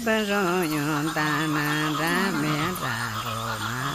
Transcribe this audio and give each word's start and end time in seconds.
chế 0.00 0.06
bơ 0.06 0.24
rô 0.24 1.12
ta 1.14 1.46
nà 1.54 1.90
ra 1.98 2.32
mẹ 2.42 2.58
ra 2.82 3.12
rô 3.24 3.58
ma 3.60 3.94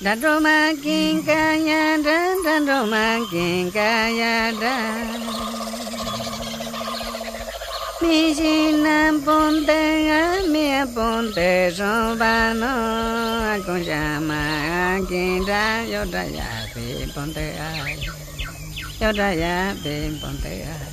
Đà 0.00 0.16
rô 0.16 0.40
ma 0.40 0.72
kiên 0.84 1.22
ca 1.26 1.56
ya 1.66 1.96
ra 2.04 2.34
ra 2.44 2.60
rô 2.60 2.86
ma 2.86 3.18
kiên 3.32 3.70
ca 3.70 4.08
ya 4.08 4.52
ra 4.60 4.96
Mi 8.00 8.34
si 8.34 8.72
nam 8.72 9.20
pon 9.26 9.66
te 9.66 10.08
a 10.08 10.42
mi 10.48 10.70
pon 10.96 11.32
te 11.36 11.70
so 11.70 12.16
ba 12.18 12.54
no 12.54 12.74
a 13.52 13.58
con 13.66 13.84
ya 13.84 14.20
ma 14.20 14.42
a 14.70 15.00
kiên 15.10 15.46
ra 15.46 15.84
yo 15.92 16.04
ra 16.12 16.22
ya 16.22 16.66
pi 16.74 16.82
pon 17.16 17.32
te 17.34 17.56
a 17.58 17.72
Yo 19.00 19.12
ra 19.12 19.30
ya 19.30 19.74
pi 19.84 19.94
pon 20.22 20.36
te 20.42 20.62
a 20.62 20.91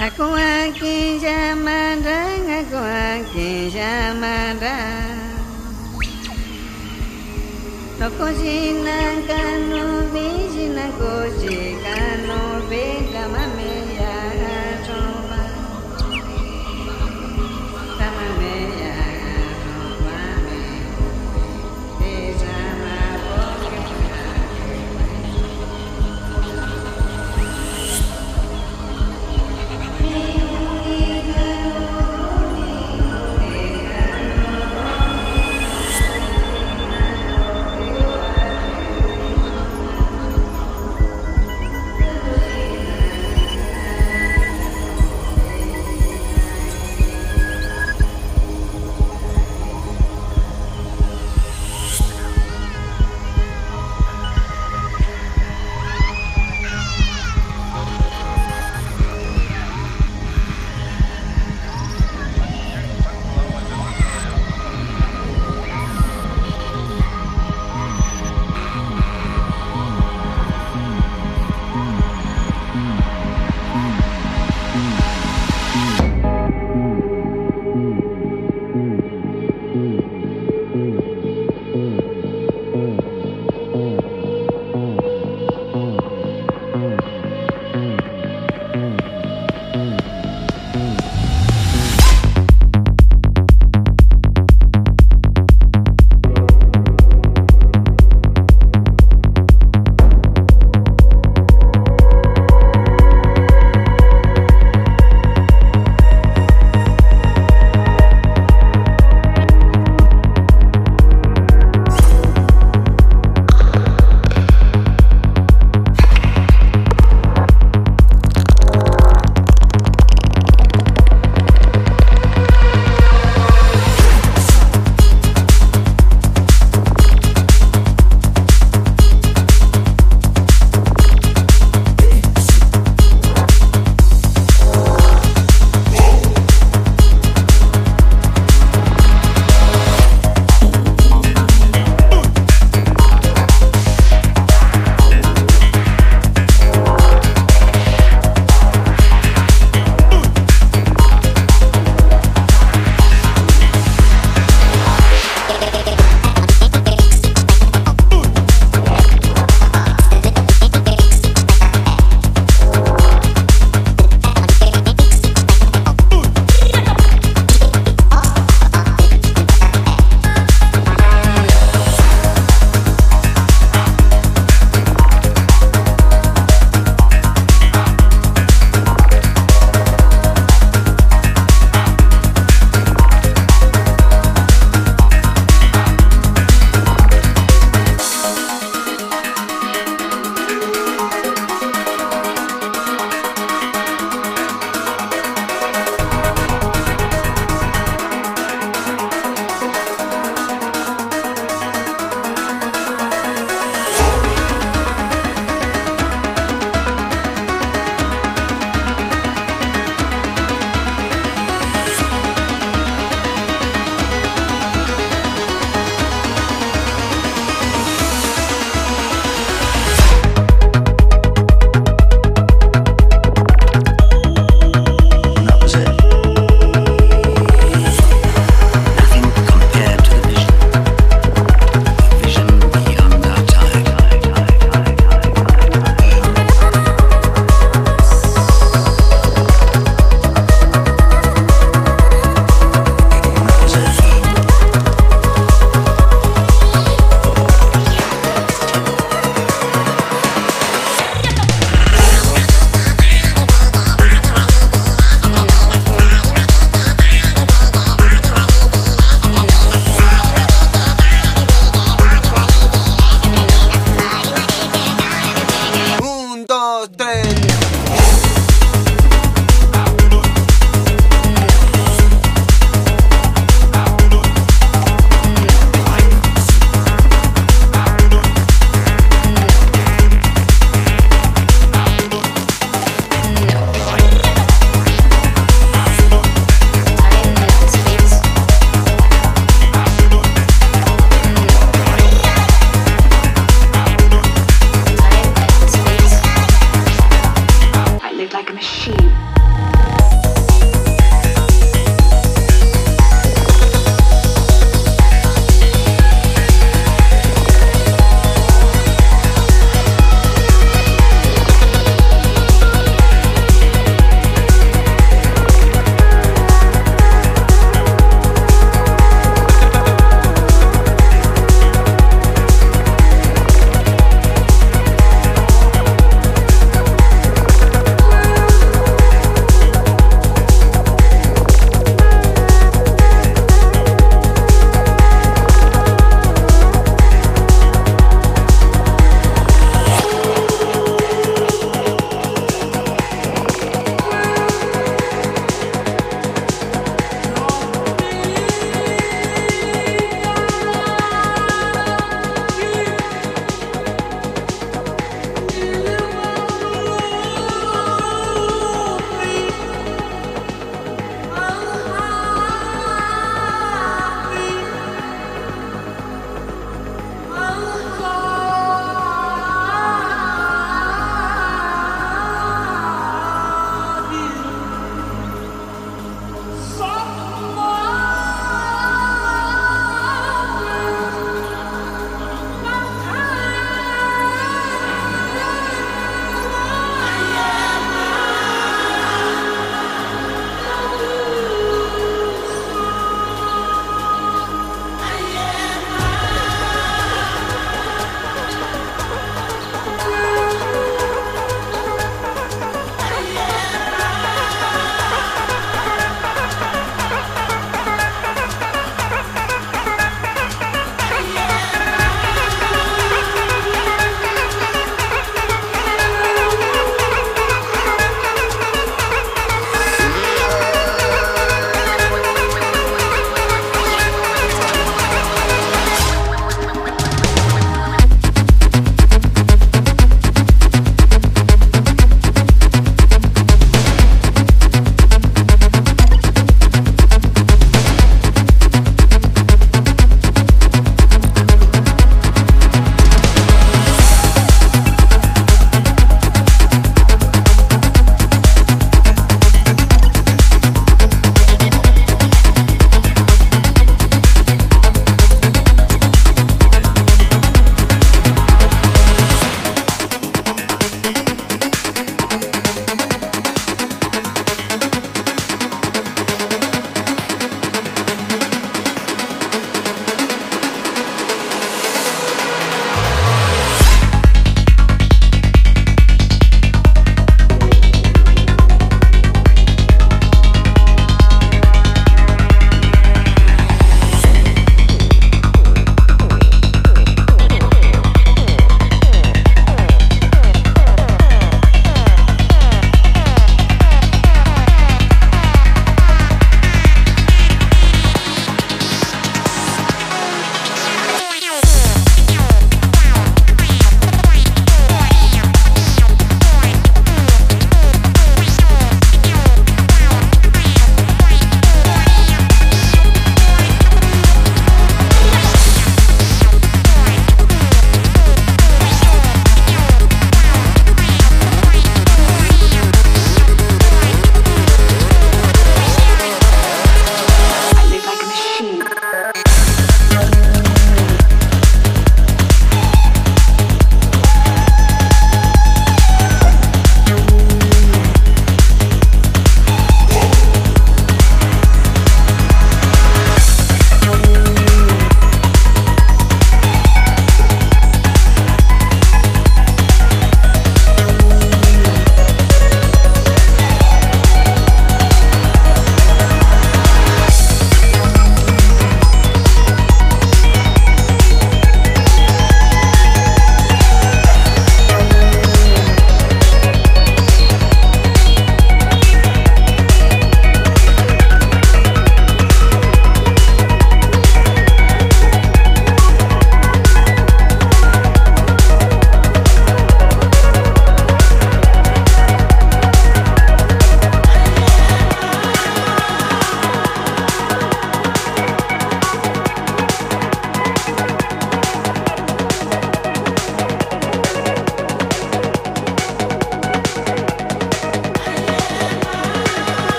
Aku 0.00 0.32
aki 0.32 1.20
samandra, 1.20 2.24
aku 2.48 2.80
aki 2.80 3.68
samandra. 3.68 4.80
Aku 8.00 8.26
kanu 9.28 10.08
bi, 10.08 10.48
sinang 10.48 10.96
kusi 10.96 11.76
kanu 11.84 12.64
bi. 12.72 13.00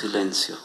Silencio. 0.00 0.56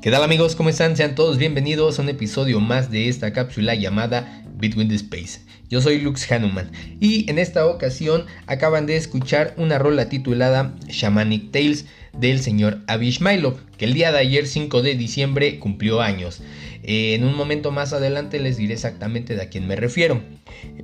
¿Qué 0.00 0.10
tal 0.10 0.24
amigos? 0.24 0.56
¿Cómo 0.56 0.70
están? 0.70 0.96
Sean 0.96 1.14
todos 1.14 1.36
bienvenidos 1.36 1.98
a 1.98 2.02
un 2.02 2.08
episodio 2.08 2.58
más 2.58 2.90
de 2.90 3.10
esta 3.10 3.34
cápsula 3.34 3.74
llamada 3.74 4.44
Between 4.54 4.88
the 4.88 4.94
Space. 4.94 5.40
Yo 5.68 5.82
soy 5.82 6.00
Lux 6.00 6.30
Hanuman 6.32 6.70
y 7.00 7.30
en 7.30 7.38
esta 7.38 7.66
ocasión 7.66 8.24
acaban 8.46 8.86
de 8.86 8.96
escuchar 8.96 9.52
una 9.58 9.78
rola 9.78 10.08
titulada 10.08 10.74
Shamanic 10.88 11.50
Tales 11.50 11.84
del 12.14 12.40
señor 12.40 12.80
Abish 12.86 13.20
que 13.76 13.84
el 13.84 13.92
día 13.92 14.10
de 14.10 14.18
ayer 14.18 14.46
5 14.46 14.80
de 14.80 14.94
diciembre 14.94 15.58
cumplió 15.58 16.00
años. 16.00 16.40
Eh, 16.82 17.14
en 17.14 17.24
un 17.24 17.36
momento 17.36 17.72
más 17.72 17.92
adelante 17.92 18.40
les 18.40 18.56
diré 18.56 18.72
exactamente 18.72 19.36
de 19.36 19.42
a 19.42 19.50
quién 19.50 19.66
me 19.66 19.76
refiero. 19.76 20.22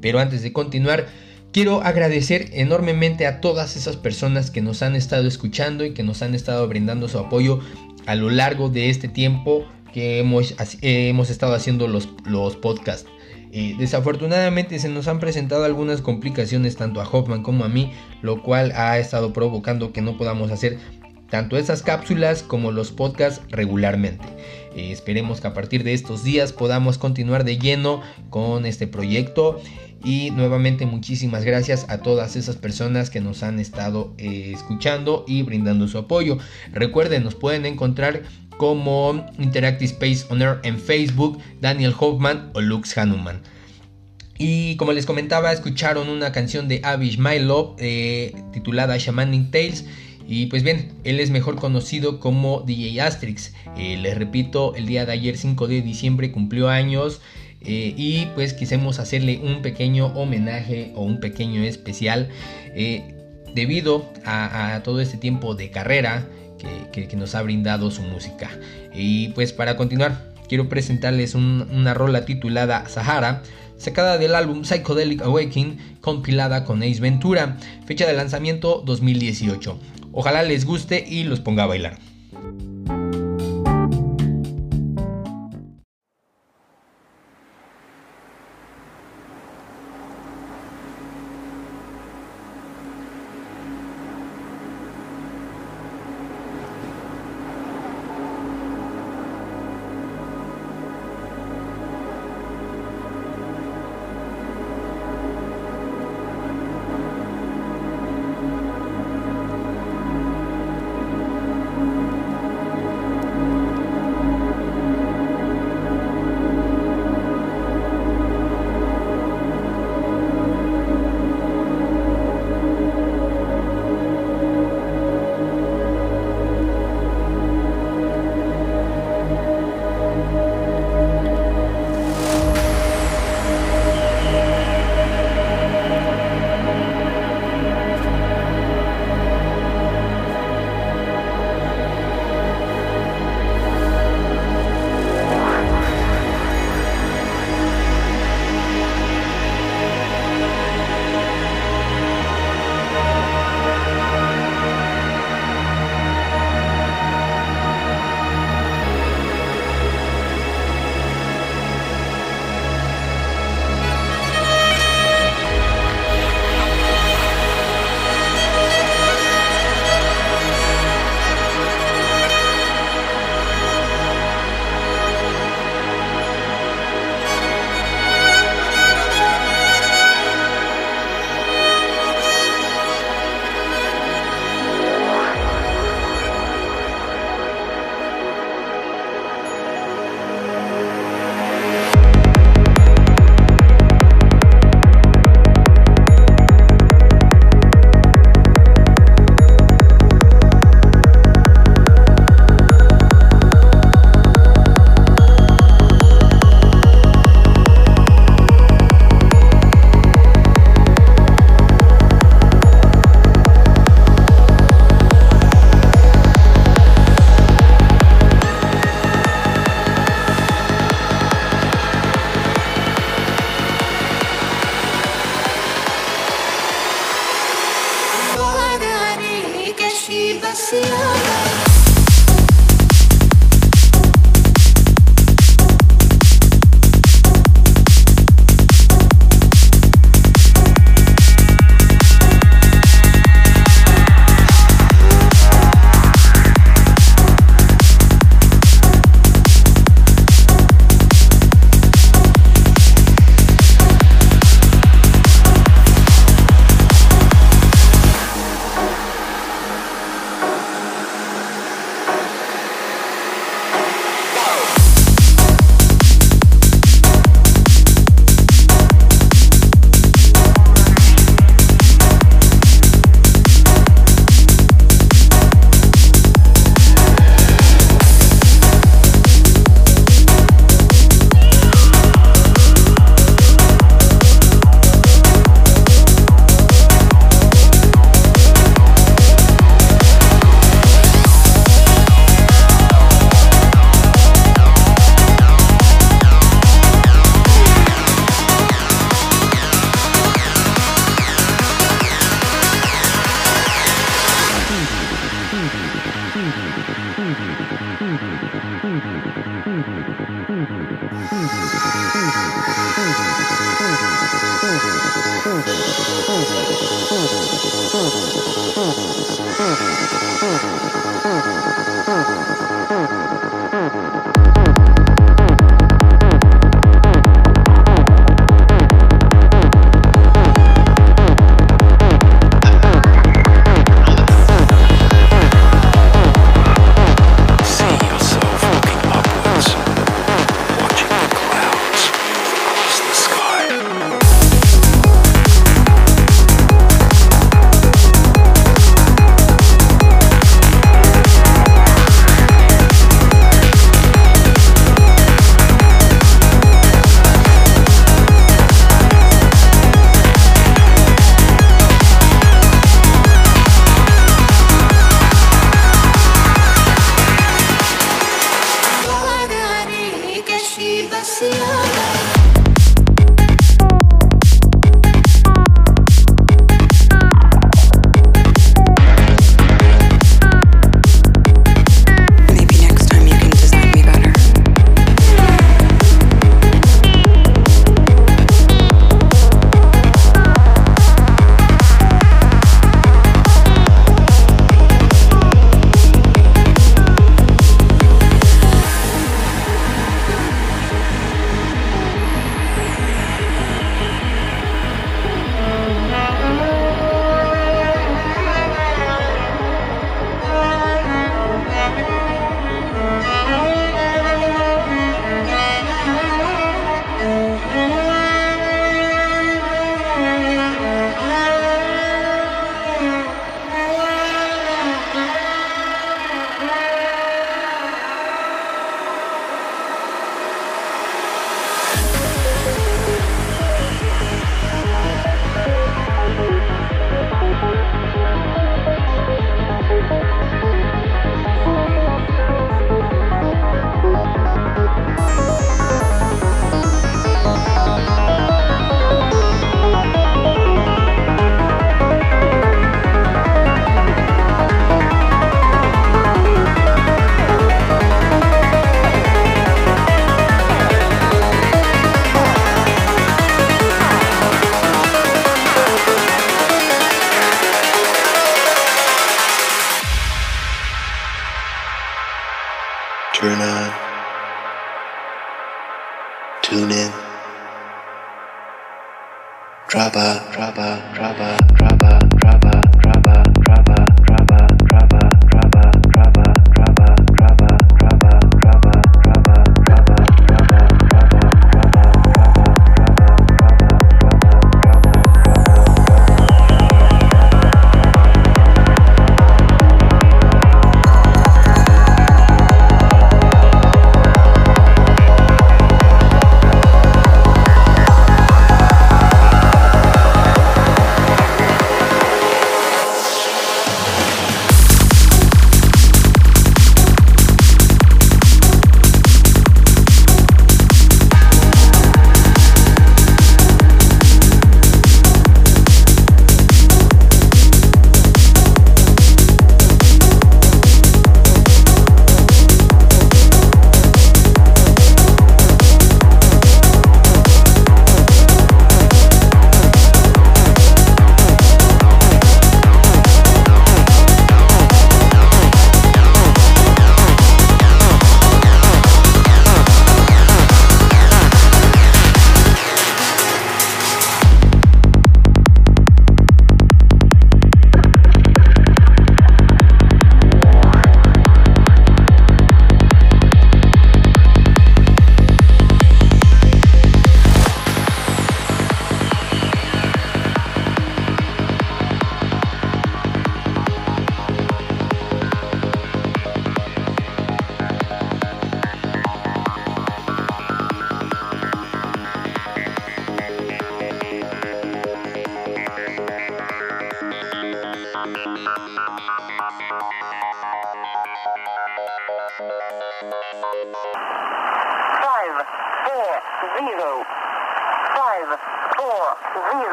Pero 0.00 0.18
antes 0.18 0.42
de 0.42 0.52
continuar, 0.52 1.06
quiero 1.56 1.80
agradecer 1.80 2.50
enormemente 2.52 3.26
a 3.26 3.40
todas 3.40 3.78
esas 3.78 3.96
personas 3.96 4.50
que 4.50 4.60
nos 4.60 4.82
han 4.82 4.94
estado 4.94 5.26
escuchando 5.26 5.86
y 5.86 5.94
que 5.94 6.02
nos 6.02 6.20
han 6.20 6.34
estado 6.34 6.68
brindando 6.68 7.08
su 7.08 7.18
apoyo 7.18 7.60
a 8.04 8.14
lo 8.14 8.28
largo 8.28 8.68
de 8.68 8.90
este 8.90 9.08
tiempo 9.08 9.64
que 9.90 10.18
hemos, 10.18 10.54
hemos 10.82 11.30
estado 11.30 11.54
haciendo 11.54 11.88
los, 11.88 12.10
los 12.26 12.56
podcasts. 12.56 13.08
Eh, 13.52 13.74
desafortunadamente 13.78 14.78
se 14.78 14.90
nos 14.90 15.08
han 15.08 15.18
presentado 15.18 15.64
algunas 15.64 16.02
complicaciones 16.02 16.76
tanto 16.76 17.00
a 17.00 17.08
Hoffman 17.08 17.42
como 17.42 17.64
a 17.64 17.70
mí, 17.70 17.90
lo 18.20 18.42
cual 18.42 18.72
ha 18.72 18.98
estado 18.98 19.32
provocando 19.32 19.94
que 19.94 20.02
no 20.02 20.18
podamos 20.18 20.50
hacer 20.50 20.78
tanto 21.30 21.56
esas 21.56 21.82
cápsulas 21.82 22.42
como 22.42 22.70
los 22.70 22.92
podcasts 22.92 23.40
regularmente. 23.48 24.26
Eh, 24.76 24.92
esperemos 24.92 25.40
que 25.40 25.48
a 25.48 25.54
partir 25.54 25.84
de 25.84 25.94
estos 25.94 26.22
días 26.22 26.52
podamos 26.52 26.98
continuar 26.98 27.44
de 27.44 27.56
lleno 27.56 28.02
con 28.28 28.66
este 28.66 28.86
proyecto. 28.86 29.58
Y 30.06 30.30
nuevamente 30.30 30.86
muchísimas 30.86 31.44
gracias 31.44 31.86
a 31.88 31.98
todas 31.98 32.36
esas 32.36 32.54
personas 32.54 33.10
que 33.10 33.20
nos 33.20 33.42
han 33.42 33.58
estado 33.58 34.14
eh, 34.18 34.52
escuchando 34.54 35.24
y 35.26 35.42
brindando 35.42 35.88
su 35.88 35.98
apoyo. 35.98 36.38
Recuerden, 36.72 37.24
nos 37.24 37.34
pueden 37.34 37.66
encontrar 37.66 38.22
como 38.56 39.26
Interactive 39.36 39.86
Space 39.86 40.24
On 40.30 40.40
Air 40.40 40.60
en 40.62 40.78
Facebook, 40.78 41.40
Daniel 41.60 41.92
Hoffman 41.98 42.52
o 42.54 42.60
Lux 42.60 42.96
Hanuman. 42.96 43.42
Y 44.38 44.76
como 44.76 44.92
les 44.92 45.06
comentaba, 45.06 45.52
escucharon 45.52 46.08
una 46.08 46.30
canción 46.30 46.68
de 46.68 46.82
Avish 46.84 47.18
My 47.18 47.40
Love 47.40 47.74
eh, 47.78 48.32
titulada 48.52 48.96
Shamanic 48.98 49.50
Tales. 49.50 49.86
Y 50.28 50.46
pues 50.46 50.62
bien, 50.62 50.92
él 51.02 51.18
es 51.18 51.30
mejor 51.30 51.56
conocido 51.56 52.20
como 52.20 52.60
DJ 52.60 53.00
Asterix. 53.00 53.54
Eh, 53.76 53.96
les 53.96 54.16
repito, 54.16 54.76
el 54.76 54.86
día 54.86 55.04
de 55.04 55.10
ayer 55.10 55.36
5 55.36 55.66
de 55.66 55.82
diciembre 55.82 56.30
cumplió 56.30 56.68
años. 56.68 57.20
Eh, 57.66 57.94
y 57.96 58.26
pues 58.34 58.54
quisimos 58.54 58.98
hacerle 58.98 59.40
un 59.42 59.60
pequeño 59.60 60.06
homenaje 60.08 60.92
o 60.94 61.02
un 61.02 61.20
pequeño 61.20 61.62
especial 61.64 62.28
debido 63.54 64.04
a, 64.24 64.80
todo 64.84 65.00
este 65.00 65.16
tiempo 65.16 65.54
de 65.54 65.70
carrera 65.70 66.28
que, 66.92 67.16
nos 67.16 67.34
ha 67.34 67.42
brindado 67.42 67.90
su 67.90 68.02
música. 68.02 68.50
Y 68.94 69.28
pues 69.28 69.52
para 69.52 69.76
continuar, 69.76 70.32
quiero 70.48 70.68
presentarles 70.68 71.34
una 71.34 71.94
rola 71.94 72.24
titulada 72.24 72.88
Sahara 72.88 73.42
sacada 73.78 74.18
del 74.18 74.34
álbum 74.34 74.62
Psychedelic 74.62 75.22
Awakening, 75.22 75.78
compilada 76.00 76.64
con 76.64 76.82
Ace 76.82 77.00
Ventura, 77.00 77.56
fecha 77.86 78.06
de 78.06 78.14
lanzamiento 78.14 78.82
2018. 78.84 79.78
Ojalá 80.12 80.42
les 80.42 80.64
guste 80.64 81.04
y 81.06 81.24
los 81.24 81.40
ponga 81.40 81.64
a 81.64 81.66
bailar. 81.66 82.05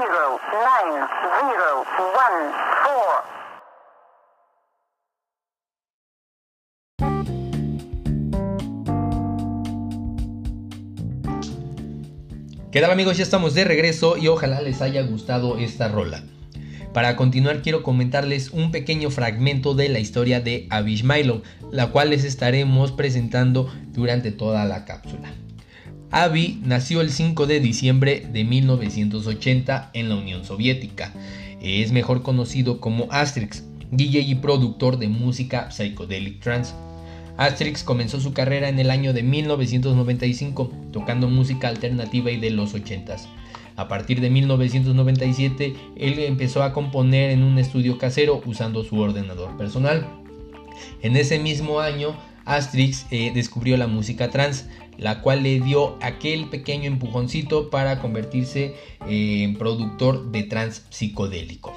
Zero. 0.00 0.40
¿Qué 12.72 12.82
tal 12.82 12.90
amigos? 12.90 13.16
Ya 13.16 13.22
estamos 13.22 13.54
de 13.54 13.64
regreso 13.64 14.18
y 14.18 14.28
ojalá 14.28 14.60
les 14.60 14.82
haya 14.82 15.00
gustado 15.02 15.56
esta 15.56 15.88
rola. 15.88 16.22
Para 16.92 17.16
continuar 17.16 17.62
quiero 17.62 17.82
comentarles 17.82 18.50
un 18.50 18.70
pequeño 18.70 19.10
fragmento 19.10 19.74
de 19.74 19.88
la 19.88 19.98
historia 19.98 20.40
de 20.40 20.66
Abishmailov, 20.70 21.42
la 21.70 21.86
cual 21.86 22.10
les 22.10 22.24
estaremos 22.24 22.92
presentando 22.92 23.72
durante 23.92 24.30
toda 24.30 24.66
la 24.66 24.84
cápsula. 24.84 25.32
Avi 26.10 26.60
nació 26.62 27.00
el 27.00 27.10
5 27.10 27.46
de 27.46 27.60
diciembre 27.60 28.26
de 28.32 28.44
1980 28.44 29.90
en 29.92 30.08
la 30.08 30.14
Unión 30.14 30.44
Soviética. 30.44 31.12
Es 31.60 31.90
mejor 31.90 32.22
conocido 32.22 32.80
como 32.80 33.08
Asterix, 33.10 33.64
DJ 33.90 34.20
y 34.20 34.34
productor 34.36 34.98
de 34.98 35.08
música 35.08 35.70
psychedelic 35.70 36.40
trance. 36.40 36.74
Asterix 37.36 37.82
comenzó 37.82 38.20
su 38.20 38.32
carrera 38.32 38.68
en 38.68 38.78
el 38.78 38.90
año 38.90 39.12
de 39.12 39.22
1995 39.24 40.72
tocando 40.92 41.28
música 41.28 41.68
alternativa 41.68 42.30
y 42.30 42.38
de 42.38 42.50
los 42.50 42.74
80s. 42.74 43.26
A 43.74 43.88
partir 43.88 44.20
de 44.20 44.30
1997, 44.30 45.74
él 45.96 46.18
empezó 46.20 46.62
a 46.62 46.72
componer 46.72 47.30
en 47.30 47.42
un 47.42 47.58
estudio 47.58 47.98
casero 47.98 48.40
usando 48.46 48.84
su 48.84 48.98
ordenador 48.98 49.56
personal. 49.56 50.06
En 51.02 51.16
ese 51.16 51.38
mismo 51.38 51.80
año, 51.80 52.16
Asterix 52.46 53.06
eh, 53.10 53.32
descubrió 53.34 53.76
la 53.76 53.88
música 53.88 54.30
trance, 54.30 54.66
la 54.98 55.20
cual 55.20 55.42
le 55.42 55.60
dio 55.60 55.96
aquel 56.00 56.48
pequeño 56.48 56.84
empujoncito 56.84 57.70
para 57.70 58.00
convertirse 58.00 58.74
en 59.06 59.56
productor 59.56 60.30
de 60.30 60.42
trance 60.44 60.82
psicodélico. 60.90 61.74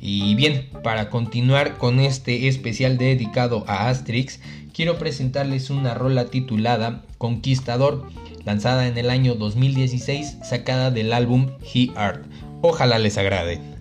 Y 0.00 0.34
bien, 0.34 0.68
para 0.82 1.10
continuar 1.10 1.78
con 1.78 2.00
este 2.00 2.48
especial 2.48 2.98
dedicado 2.98 3.64
a 3.68 3.88
Asterix, 3.88 4.40
quiero 4.74 4.98
presentarles 4.98 5.70
una 5.70 5.94
rola 5.94 6.26
titulada 6.26 7.04
Conquistador, 7.18 8.08
lanzada 8.44 8.88
en 8.88 8.98
el 8.98 9.10
año 9.10 9.36
2016, 9.36 10.38
sacada 10.42 10.90
del 10.90 11.12
álbum 11.12 11.50
He 11.72 11.90
Art. 11.94 12.24
Ojalá 12.62 12.98
les 12.98 13.16
agrade. 13.16 13.71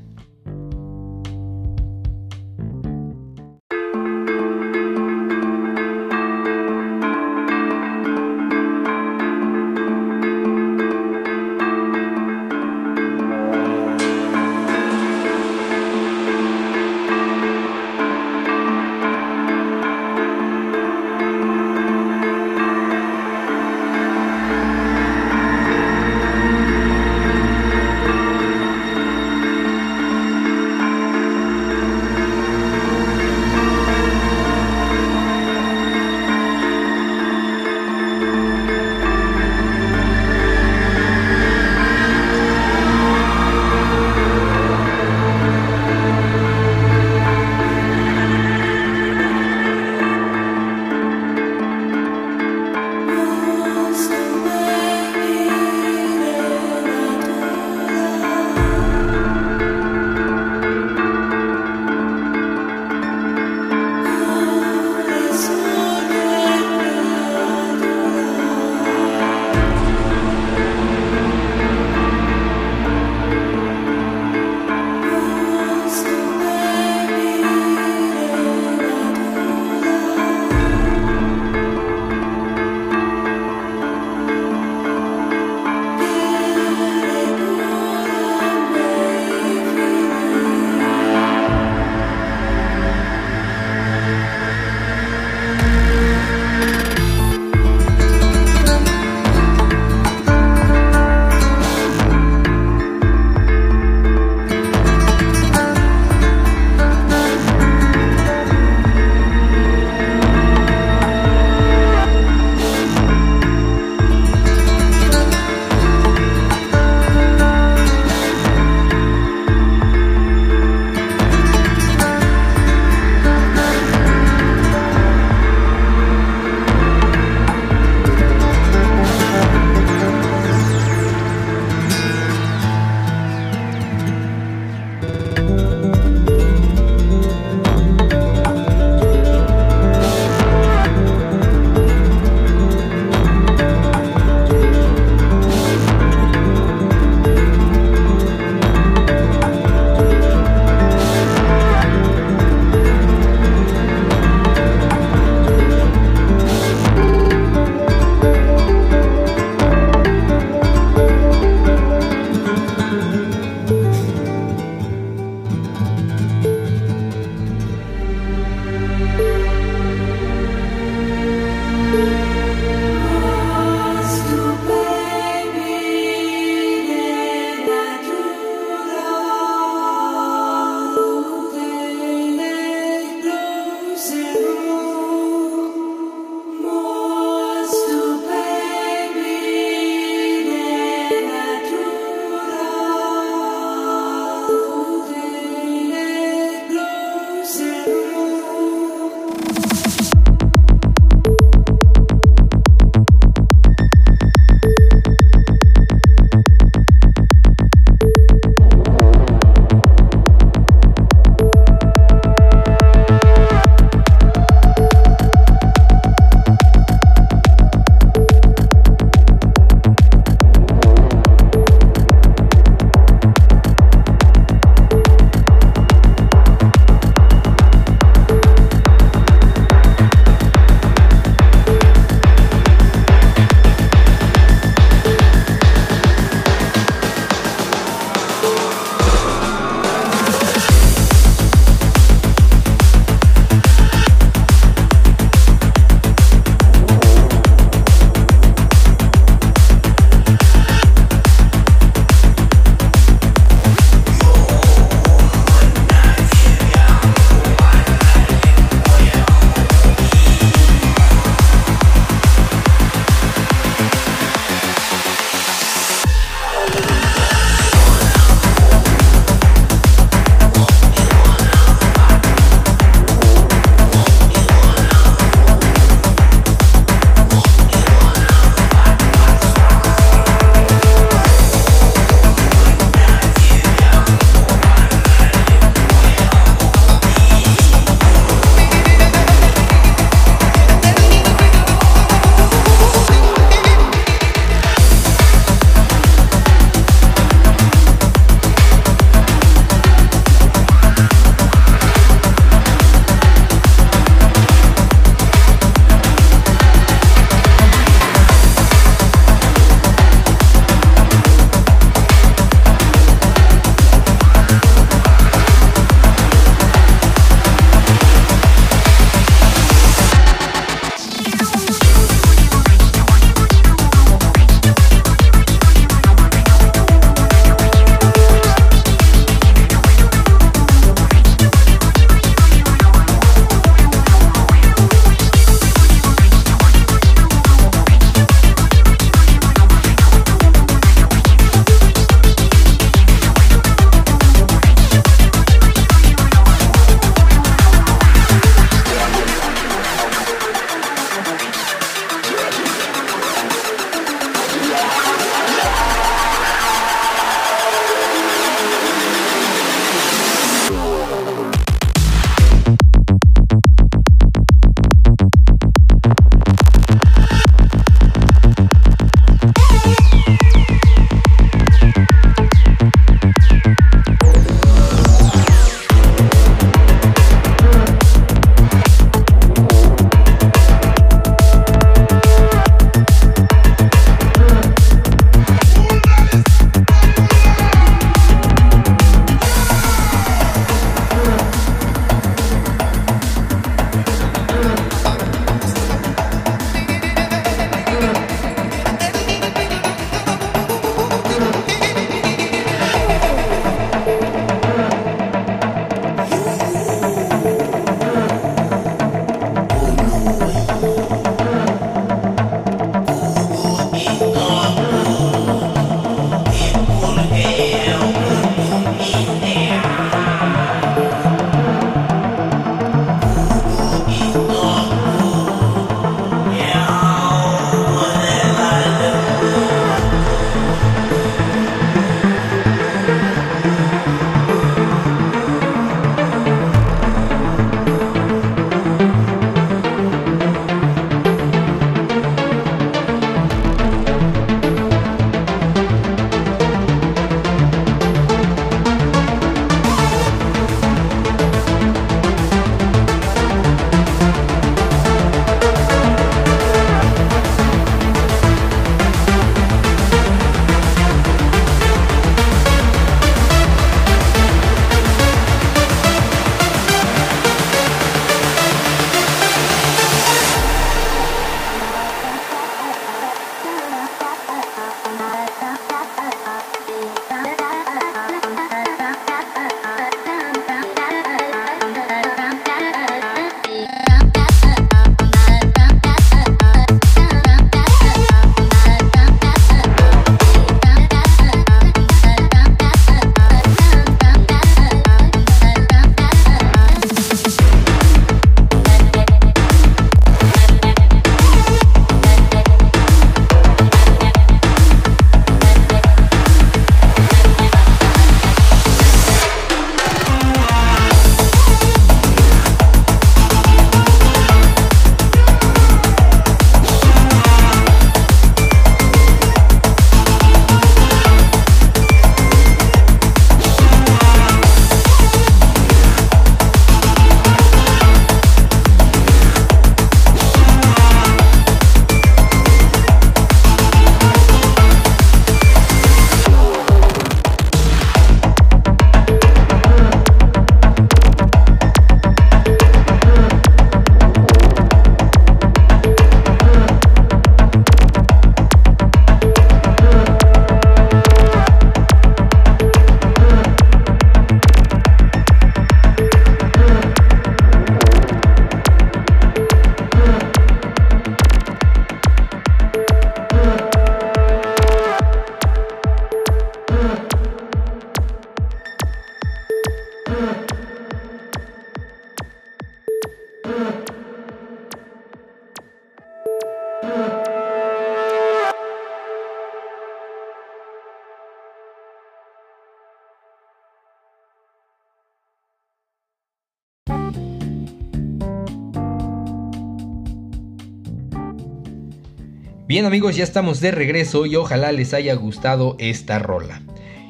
Bien 592.92 593.06
amigos, 593.06 593.38
ya 593.38 593.46
estamos 593.46 593.80
de 593.80 593.92
regreso 593.92 594.46
y 594.46 594.58
ojalá 594.58 594.92
les 594.92 595.14
haya 595.14 595.34
gustado 595.36 595.96
esta 595.98 596.40
rola. 596.40 596.82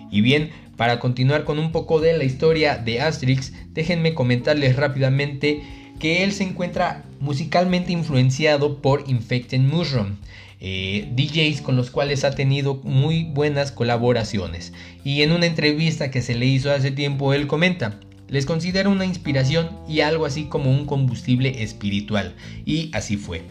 Y 0.09 0.22
bien, 0.22 0.49
para 0.76 0.97
continuar 0.97 1.43
con 1.43 1.59
un 1.59 1.72
poco 1.72 1.99
de 2.01 2.18
la 2.18 2.24
historia 2.24 2.78
de 2.78 2.99
Asterix, 2.99 3.53
déjenme 3.72 4.16
comentarles 4.16 4.76
rápidamente 4.76 5.62
que 5.99 6.24
él 6.24 6.32
se 6.32 6.45
encuentra 6.45 7.03
musicalmente 7.20 7.91
influenciado 7.91 8.82
por 8.82 9.03
Infected 9.05 9.59
Mushroom, 9.59 10.16
eh, 10.62 11.07
DJs 11.16 11.62
con 11.62 11.76
los 11.76 11.91
cuales 11.91 12.24
ha 12.24 12.32
tenido 12.32 12.82
muy 12.84 13.26
buenas 13.26 13.72
colaboraciones. 13.72 14.74
Y 15.03 15.22
en 15.22 15.32
una 15.32 15.45
entrevista 15.45 16.09
que 16.09 16.24
se 16.24 16.34
le 16.34 16.47
hizo 16.47 16.72
hace 16.72 16.89
tiempo, 16.89 17.36
él 17.36 17.45
comenta, 17.45 17.99
les 18.30 18.47
considero 18.47 18.89
una 18.89 19.05
inspiración 19.05 19.70
y 19.88 19.99
algo 19.99 20.26
así 20.26 20.45
como 20.45 20.72
un 20.72 20.88
combustible 20.88 21.62
espiritual, 21.62 22.34
y 22.66 22.89
así 22.93 23.16
fue. 23.16 23.43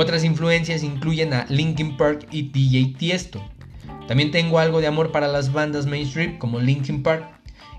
Otras 0.00 0.22
influencias 0.22 0.84
incluyen 0.84 1.34
a 1.34 1.44
Linkin 1.48 1.96
Park 1.96 2.28
y 2.30 2.42
DJ 2.50 2.94
Tiesto. 2.96 3.42
También 4.06 4.30
tengo 4.30 4.60
algo 4.60 4.80
de 4.80 4.86
amor 4.86 5.10
para 5.10 5.26
las 5.26 5.52
bandas 5.52 5.86
mainstream 5.86 6.38
como 6.38 6.60
Linkin 6.60 7.02
Park 7.02 7.28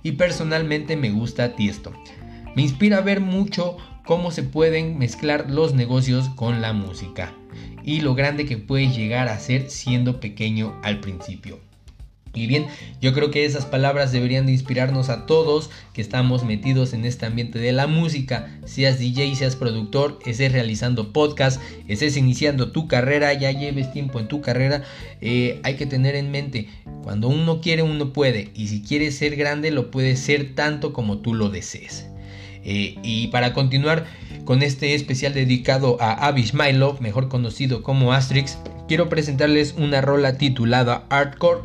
y 0.03 0.11
personalmente 0.11 0.97
me 0.97 1.11
gusta 1.11 1.55
Tiesto. 1.55 1.93
Me 2.57 2.61
inspira 2.61 2.97
a 2.97 3.01
ver 3.03 3.21
mucho 3.21 3.77
cómo 4.03 4.31
se 4.31 4.43
pueden 4.43 4.97
mezclar 4.97 5.49
los 5.49 5.73
negocios 5.73 6.27
con 6.35 6.59
la 6.59 6.73
música 6.73 7.33
y 7.85 8.01
lo 8.01 8.15
grande 8.15 8.45
que 8.45 8.57
puedes 8.57 8.97
llegar 8.97 9.29
a 9.29 9.39
ser 9.39 9.69
siendo 9.69 10.19
pequeño 10.19 10.77
al 10.83 10.99
principio. 10.99 11.68
Y 12.33 12.47
bien, 12.47 12.67
yo 13.01 13.13
creo 13.13 13.31
que 13.31 13.45
esas 13.45 13.65
palabras 13.65 14.11
deberían 14.11 14.45
de 14.45 14.51
inspirarnos 14.51 15.09
a 15.09 15.25
todos 15.25 15.69
que 15.93 16.01
estamos 16.01 16.43
metidos 16.43 16.93
en 16.93 17.05
este 17.05 17.25
ambiente 17.25 17.57
de 17.59 17.71
la 17.71 17.87
música, 17.87 18.59
seas 18.65 18.99
DJ, 18.99 19.35
seas 19.35 19.55
productor, 19.55 20.19
estés 20.25 20.51
realizando 20.51 21.11
podcast, 21.11 21.59
estés 21.87 22.17
iniciando 22.17 22.71
tu 22.71 22.87
carrera, 22.87 23.33
ya 23.33 23.51
lleves 23.51 23.91
tiempo 23.91 24.19
en 24.19 24.27
tu 24.27 24.41
carrera, 24.41 24.83
eh, 25.21 25.59
hay 25.63 25.75
que 25.75 25.87
tener 25.87 26.15
en 26.15 26.29
mente, 26.31 26.69
cuando 27.03 27.29
uno 27.29 27.61
quiere, 27.61 27.81
uno 27.81 28.13
puede, 28.13 28.51
y 28.53 28.67
si 28.67 28.83
quieres 28.83 29.17
ser 29.17 29.35
grande, 29.35 29.71
lo 29.71 29.89
puedes 29.89 30.19
ser 30.19 30.53
tanto 30.53 30.93
como 30.93 31.19
tú 31.19 31.33
lo 31.33 31.49
desees. 31.49 32.05
Eh, 32.63 32.97
y 33.03 33.27
para 33.27 33.53
continuar 33.53 34.05
con 34.45 34.61
este 34.61 34.93
especial 34.93 35.33
dedicado 35.33 35.97
a 36.01 36.27
Abish 36.27 36.53
Mylov, 36.53 37.01
mejor 37.01 37.29
conocido 37.29 37.83
como 37.83 38.13
Asterix, 38.13 38.57
quiero 38.87 39.09
presentarles 39.09 39.75
una 39.77 40.01
rola 40.01 40.37
titulada 40.37 41.05
Hardcore. 41.09 41.61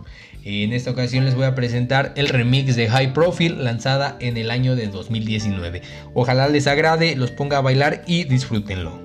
En 0.47 0.75
esta 0.75 0.91
ocasión 0.91 1.25
les 1.25 1.35
voy 1.35 1.45
a 1.45 1.55
presentar 1.55 2.13
el 2.17 2.29
remix 2.29 2.77
de 2.77 2.87
High 2.87 3.15
Profile 3.15 3.63
lanzada 3.63 4.19
en 4.21 4.37
el 4.37 4.51
año 4.51 4.77
de 4.77 4.89
2019. 4.89 5.81
Ojalá 6.13 6.49
les 6.49 6.67
agrade, 6.67 7.17
los 7.17 7.31
ponga 7.31 7.57
a 7.57 7.63
bailar 7.63 8.03
y 8.07 8.25
disfrútenlo. 8.25 9.04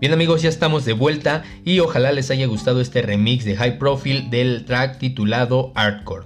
Bien 0.00 0.14
amigos, 0.14 0.40
ya 0.40 0.48
estamos 0.48 0.86
de 0.86 0.94
vuelta 0.94 1.42
y 1.62 1.80
ojalá 1.80 2.10
les 2.12 2.30
haya 2.30 2.46
gustado 2.46 2.80
este 2.80 3.02
remix 3.02 3.44
de 3.44 3.54
High 3.54 3.78
Profile 3.78 4.28
del 4.30 4.64
track 4.64 4.98
titulado 4.98 5.72
Hardcore. 5.74 6.24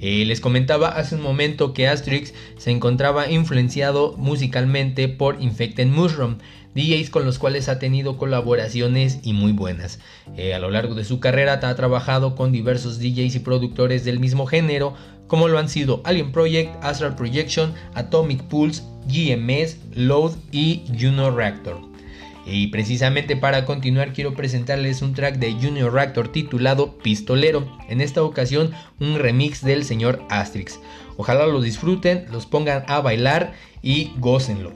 Eh, 0.00 0.24
les 0.26 0.40
comentaba 0.40 0.90
hace 0.90 1.16
un 1.16 1.20
momento 1.20 1.74
que 1.74 1.88
Asterix 1.88 2.32
se 2.56 2.70
encontraba 2.70 3.28
influenciado 3.28 4.14
musicalmente 4.16 5.08
por 5.08 5.42
Infected 5.42 5.88
Mushroom, 5.88 6.38
DJs 6.76 7.10
con 7.10 7.24
los 7.24 7.40
cuales 7.40 7.68
ha 7.68 7.80
tenido 7.80 8.16
colaboraciones 8.16 9.18
y 9.24 9.32
muy 9.32 9.50
buenas. 9.50 9.98
Eh, 10.36 10.54
a 10.54 10.60
lo 10.60 10.70
largo 10.70 10.94
de 10.94 11.04
su 11.04 11.18
carrera 11.18 11.54
ha 11.54 11.74
trabajado 11.74 12.36
con 12.36 12.52
diversos 12.52 13.00
DJs 13.00 13.34
y 13.34 13.40
productores 13.40 14.04
del 14.04 14.20
mismo 14.20 14.46
género, 14.46 14.94
como 15.26 15.48
lo 15.48 15.58
han 15.58 15.68
sido 15.68 16.00
Alien 16.04 16.30
Project, 16.30 16.76
Astral 16.80 17.16
Projection, 17.16 17.74
Atomic 17.94 18.44
Pulse, 18.44 18.84
GMS, 19.08 19.78
Load 19.96 20.34
y 20.52 20.84
Juno 20.96 21.32
Reactor. 21.32 21.89
Y 22.46 22.68
precisamente 22.68 23.36
para 23.36 23.64
continuar 23.64 24.12
quiero 24.12 24.34
presentarles 24.34 25.02
un 25.02 25.14
track 25.14 25.36
de 25.36 25.52
Junior 25.52 25.92
Reactor 25.92 26.28
titulado 26.32 26.98
Pistolero, 26.98 27.70
en 27.88 28.00
esta 28.00 28.22
ocasión 28.22 28.72
un 28.98 29.18
remix 29.18 29.62
del 29.62 29.84
señor 29.84 30.22
Asterix. 30.30 30.80
Ojalá 31.16 31.46
lo 31.46 31.60
disfruten, 31.60 32.26
los 32.32 32.46
pongan 32.46 32.84
a 32.88 33.00
bailar 33.00 33.52
y 33.82 34.12
gócenlo. 34.18 34.72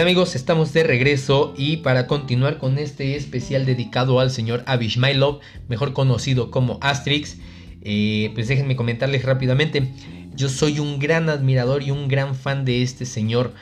Amigos, 0.00 0.36
estamos 0.36 0.72
de 0.72 0.84
regreso 0.84 1.54
y 1.56 1.78
para 1.78 2.06
continuar 2.06 2.58
con 2.58 2.78
este 2.78 3.16
especial 3.16 3.66
dedicado 3.66 4.20
al 4.20 4.30
señor 4.30 4.62
Avishmailov, 4.66 5.40
mejor 5.68 5.92
conocido 5.92 6.52
como 6.52 6.78
Asterix, 6.80 7.38
eh, 7.82 8.30
pues 8.32 8.46
déjenme 8.46 8.76
comentarles 8.76 9.24
rápidamente. 9.24 9.92
Yo 10.36 10.48
soy 10.48 10.78
un 10.78 11.00
gran 11.00 11.28
admirador 11.28 11.82
y 11.82 11.90
un 11.90 12.06
gran 12.06 12.36
fan 12.36 12.64
de 12.64 12.82
este 12.82 13.06
señor. 13.06 13.54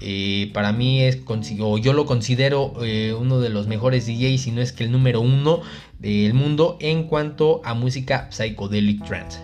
Eh, 0.00 0.52
para 0.54 0.72
mí 0.72 1.02
es, 1.02 1.18
o 1.58 1.78
yo 1.78 1.92
lo 1.92 2.06
considero 2.06 2.72
eh, 2.84 3.12
uno 3.12 3.40
de 3.40 3.48
los 3.48 3.66
mejores 3.66 4.06
DJs, 4.06 4.40
si 4.40 4.52
no 4.52 4.62
es 4.62 4.72
que 4.72 4.84
el 4.84 4.92
número 4.92 5.20
uno 5.20 5.60
del 5.98 6.34
mundo 6.34 6.78
en 6.80 7.02
cuanto 7.02 7.62
a 7.64 7.74
música 7.74 8.28
psychedelic 8.30 9.04
trance. 9.04 9.40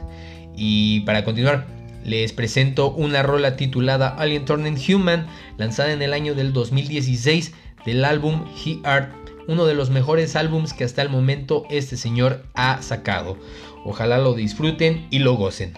Y 0.56 1.00
para 1.00 1.24
continuar, 1.24 1.75
les 2.06 2.32
presento 2.32 2.92
una 2.92 3.22
rola 3.24 3.56
titulada 3.56 4.08
Alien 4.08 4.44
Turned 4.44 4.78
Human, 4.88 5.26
lanzada 5.58 5.92
en 5.92 6.02
el 6.02 6.12
año 6.12 6.34
del 6.34 6.52
2016 6.52 7.52
del 7.84 8.04
álbum 8.04 8.44
He 8.64 8.78
Art, 8.84 9.12
uno 9.48 9.66
de 9.66 9.74
los 9.74 9.90
mejores 9.90 10.36
álbums 10.36 10.72
que 10.72 10.84
hasta 10.84 11.02
el 11.02 11.08
momento 11.08 11.64
este 11.68 11.96
señor 11.96 12.46
ha 12.54 12.80
sacado. 12.80 13.36
Ojalá 13.84 14.18
lo 14.18 14.34
disfruten 14.34 15.08
y 15.10 15.18
lo 15.18 15.34
gocen. 15.34 15.74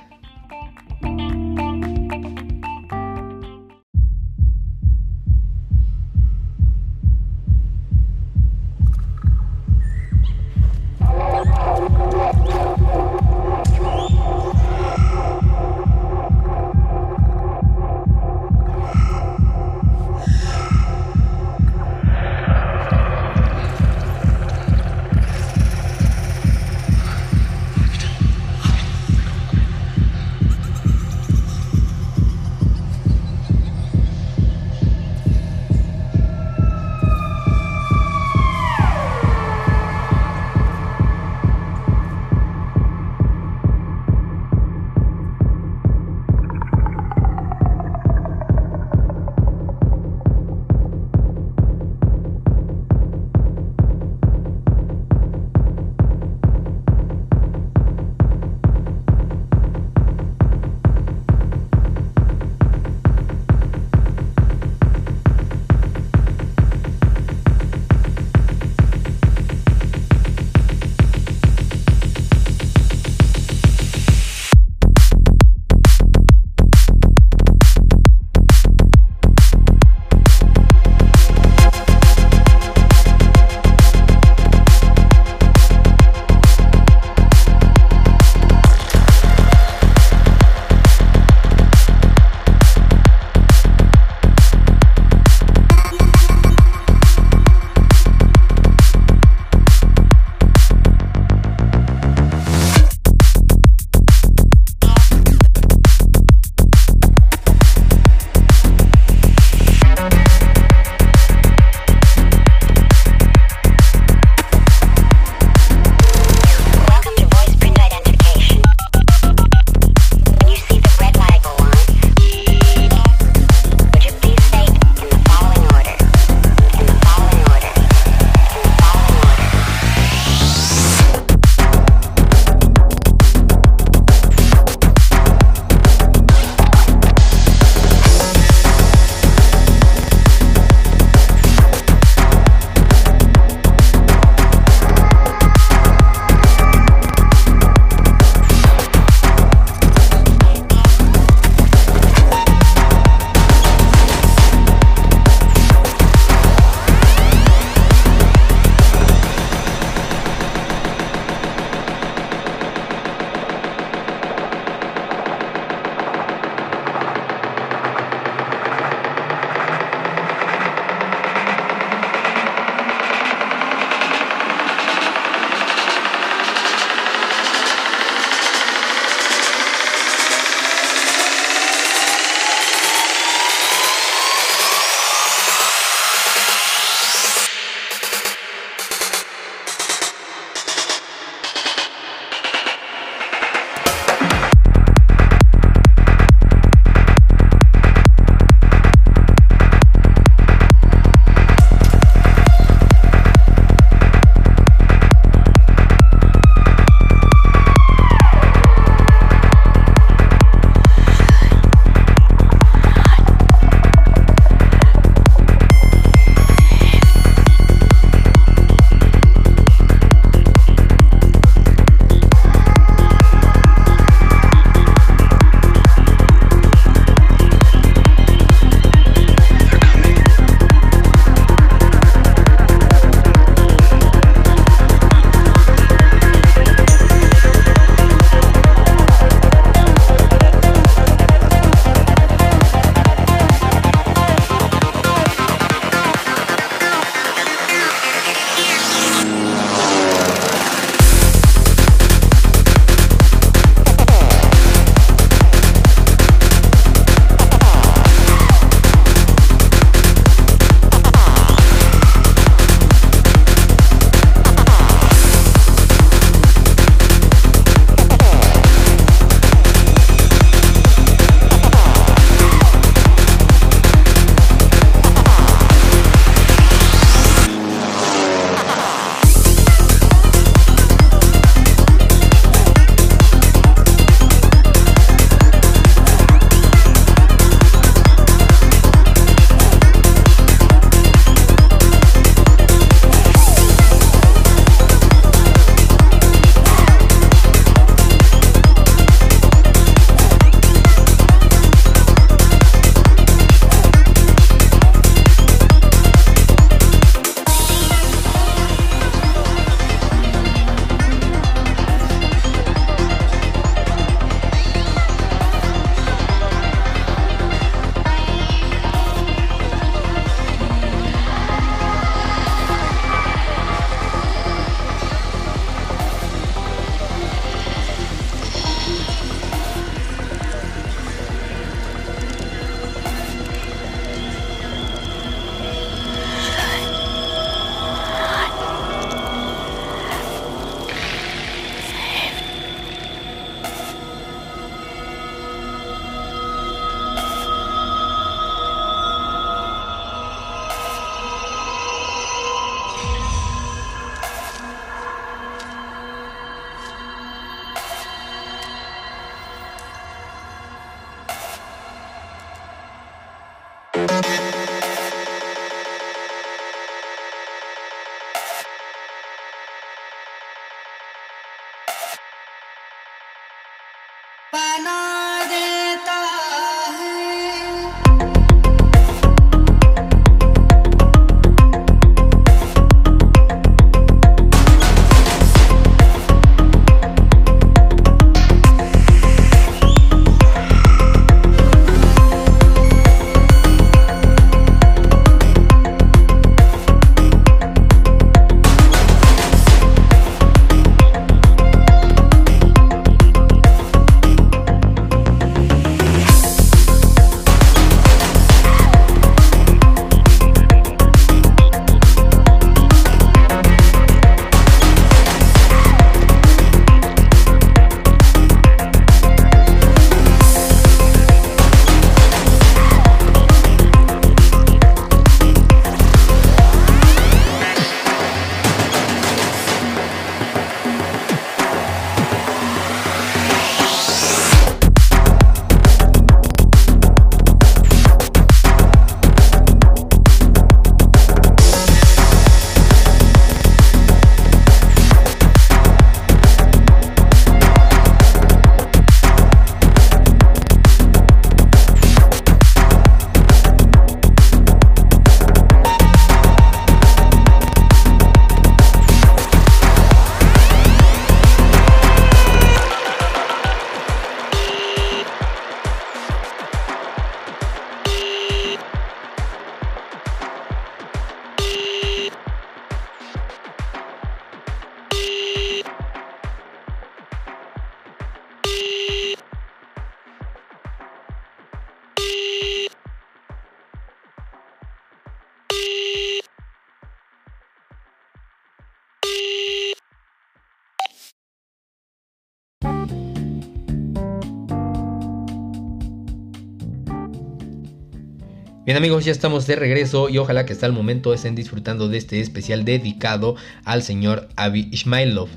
Amigos, 498.98 499.24
ya 499.24 499.30
estamos 499.30 499.68
de 499.68 499.76
regreso 499.76 500.28
y 500.28 500.38
ojalá 500.38 500.66
que 500.66 500.72
hasta 500.72 500.84
el 500.84 500.92
momento 500.92 501.32
estén 501.32 501.54
disfrutando 501.54 502.08
de 502.08 502.18
este 502.18 502.40
especial 502.40 502.84
dedicado 502.84 503.54
al 503.84 504.02
señor 504.02 504.48
Avi 504.56 504.88
Ishmailov. 504.90 505.48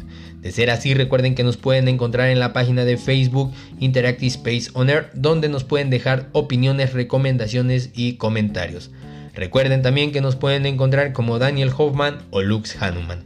De 0.42 0.52
ser 0.52 0.70
así, 0.70 0.94
recuerden 0.94 1.34
que 1.34 1.44
nos 1.44 1.58
pueden 1.58 1.88
encontrar 1.88 2.30
en 2.30 2.40
la 2.40 2.54
página 2.54 2.86
de 2.86 2.98
Facebook 2.98 3.52
Interactive 3.80 4.28
Space 4.28 4.70
On 4.74 4.92
Air, 4.92 5.10
donde 5.16 5.50
nos 5.50 5.64
pueden 5.64 5.90
dejar 5.90 6.30
opiniones, 6.34 6.94
recomendaciones 6.94 7.90
y 7.96 8.14
comentarios. 8.18 8.92
Recuerden 9.34 9.82
también 9.82 10.12
que 10.12 10.22
nos 10.22 10.36
pueden 10.36 10.68
encontrar 10.68 11.12
como 11.12 11.40
Daniel 11.40 11.72
Hoffman 11.76 12.20
o 12.30 12.44
Lux 12.44 12.80
Hanuman. 12.80 13.24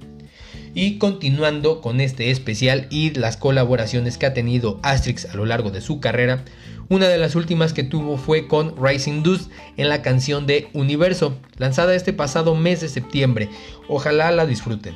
Y 0.74 0.98
continuando 0.98 1.82
con 1.82 2.00
este 2.00 2.32
especial 2.32 2.88
y 2.90 3.10
las 3.12 3.36
colaboraciones 3.36 4.18
que 4.18 4.28
ha 4.28 4.34
tenido 4.34 4.80
Asterix 4.82 5.26
a 5.26 5.36
lo 5.36 5.46
largo 5.46 5.72
de 5.72 5.82
su 5.82 6.00
carrera, 6.00 6.46
una 6.90 7.08
de 7.08 7.18
las 7.18 7.36
últimas 7.36 7.74
que 7.74 7.84
tuvo 7.84 8.18
fue 8.18 8.48
con 8.48 8.76
Rising 8.82 9.24
Dust 9.24 9.52
en 9.78 9.90
la 9.90 10.02
canción 10.02 10.46
de 10.46 10.70
Universo, 10.74 11.38
lanzada 11.58 11.96
este 11.96 12.14
pasado 12.14 12.56
mes 12.56 12.82
de 12.82 12.90
septiembre. 12.90 13.50
Ojalá 13.88 14.32
la 14.32 14.46
disfruten. 14.46 14.94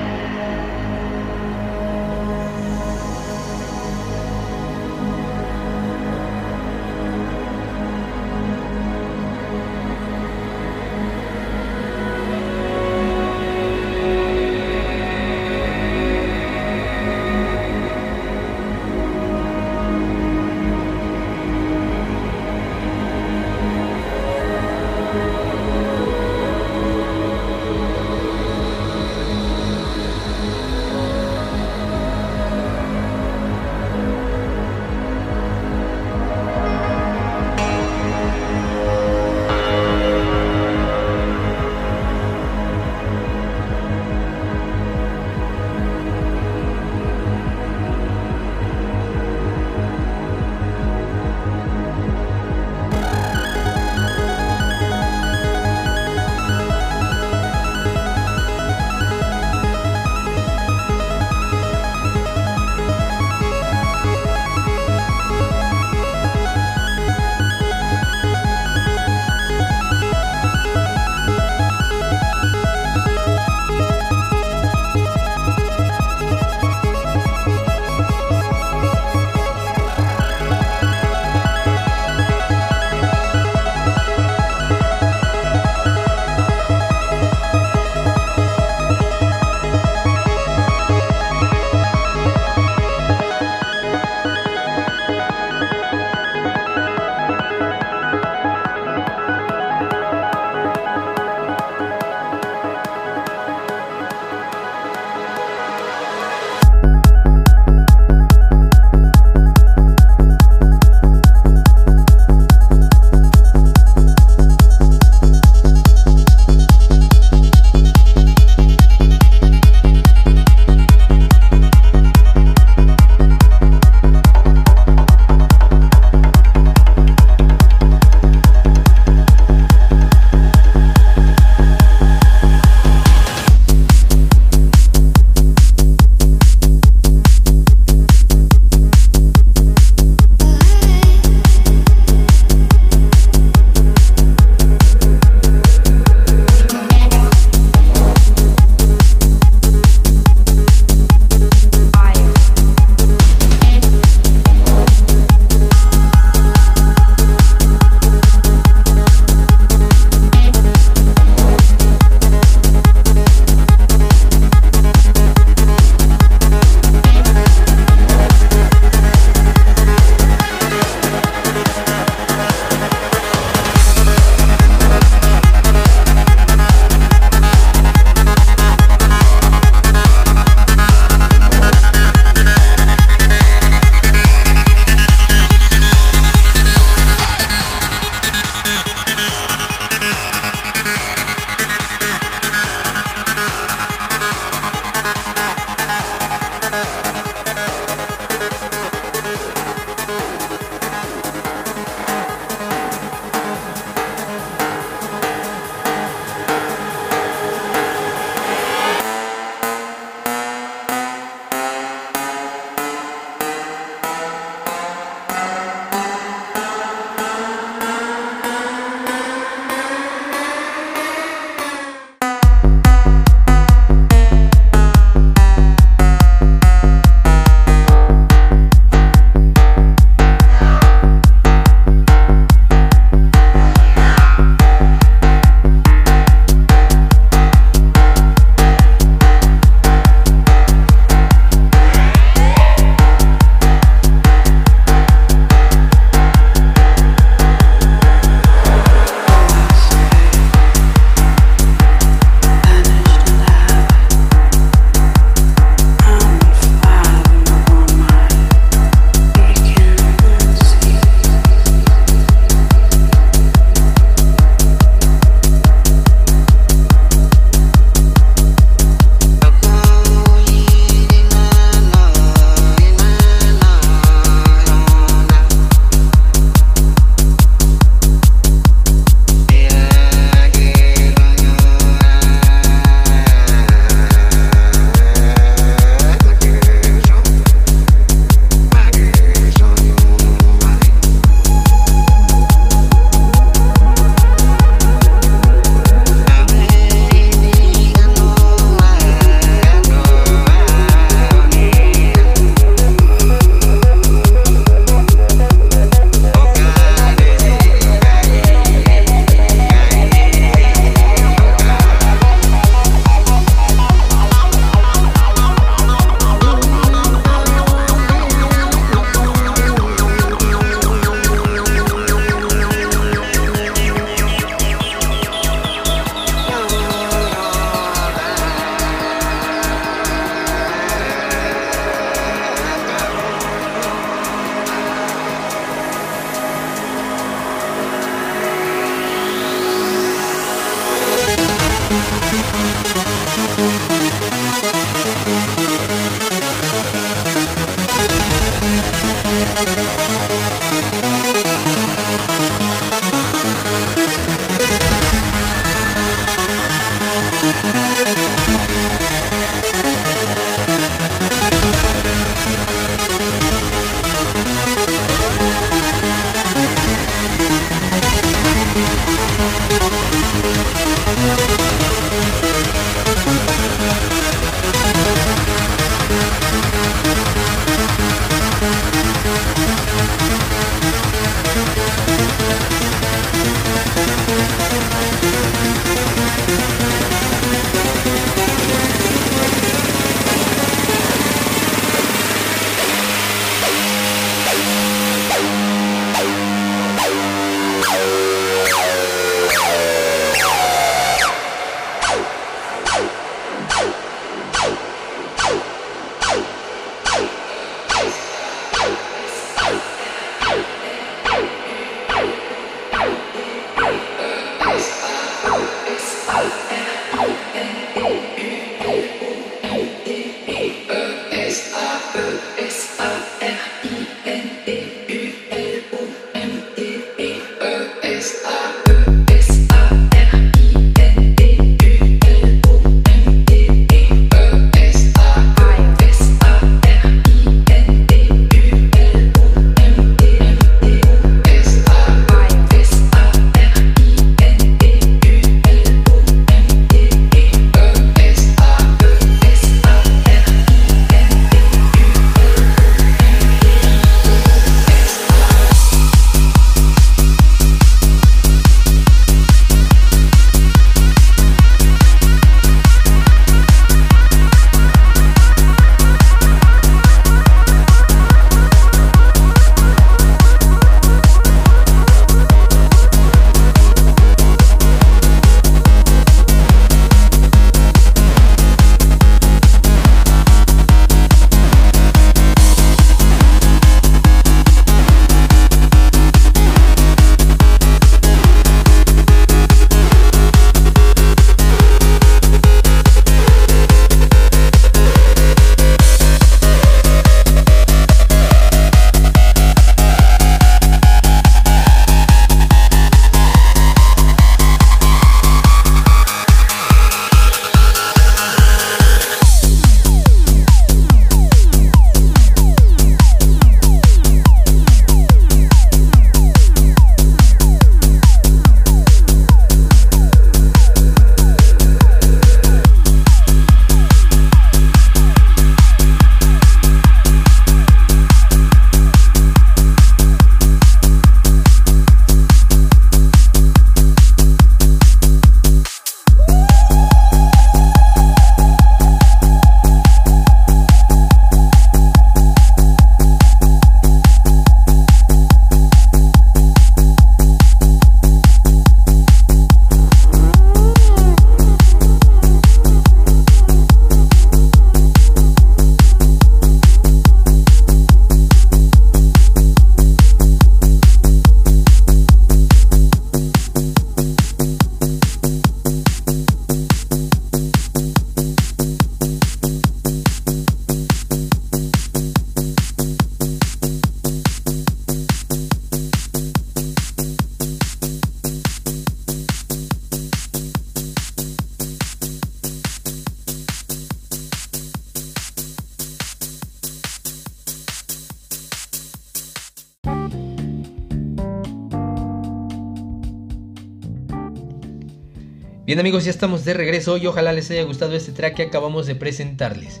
Bien 595.90 595.98
amigos, 595.98 596.24
ya 596.24 596.30
estamos 596.30 596.64
de 596.64 596.72
regreso 596.72 597.16
y 597.16 597.26
ojalá 597.26 597.52
les 597.52 597.68
haya 597.72 597.82
gustado 597.82 598.14
este 598.14 598.30
track 598.30 598.54
que 598.54 598.62
acabamos 598.62 599.08
de 599.08 599.16
presentarles. 599.16 600.00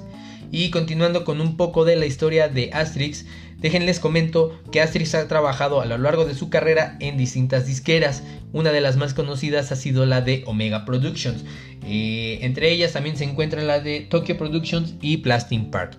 Y 0.52 0.70
continuando 0.70 1.24
con 1.24 1.40
un 1.40 1.56
poco 1.56 1.84
de 1.84 1.96
la 1.96 2.06
historia 2.06 2.48
de 2.48 2.70
Asterix, 2.72 3.26
déjenles 3.58 3.98
comento 3.98 4.56
que 4.70 4.80
Asterix 4.80 5.16
ha 5.16 5.26
trabajado 5.26 5.80
a 5.80 5.86
lo 5.86 5.98
largo 5.98 6.26
de 6.26 6.36
su 6.36 6.48
carrera 6.48 6.96
en 7.00 7.18
distintas 7.18 7.66
disqueras. 7.66 8.22
Una 8.52 8.70
de 8.70 8.80
las 8.80 8.96
más 8.98 9.14
conocidas 9.14 9.72
ha 9.72 9.74
sido 9.74 10.06
la 10.06 10.20
de 10.20 10.44
Omega 10.46 10.84
Productions. 10.84 11.44
Eh, 11.84 12.38
entre 12.42 12.70
ellas 12.70 12.92
también 12.92 13.16
se 13.16 13.24
encuentra 13.24 13.60
la 13.60 13.80
de 13.80 13.98
Tokyo 14.02 14.38
Productions 14.38 14.94
y 15.00 15.16
Plastic 15.16 15.70
Part. 15.70 15.96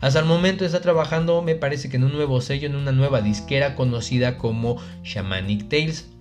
Hasta 0.00 0.20
el 0.20 0.24
momento 0.24 0.64
está 0.64 0.80
trabajando, 0.80 1.42
me 1.42 1.54
parece 1.54 1.90
que 1.90 1.96
en 1.96 2.04
un 2.04 2.14
nuevo 2.14 2.40
sello, 2.40 2.66
en 2.66 2.76
una 2.76 2.92
nueva 2.92 3.20
disquera 3.20 3.74
conocida 3.74 4.38
como 4.38 4.78
Shamanic 5.02 5.68
Tales. 5.68 6.13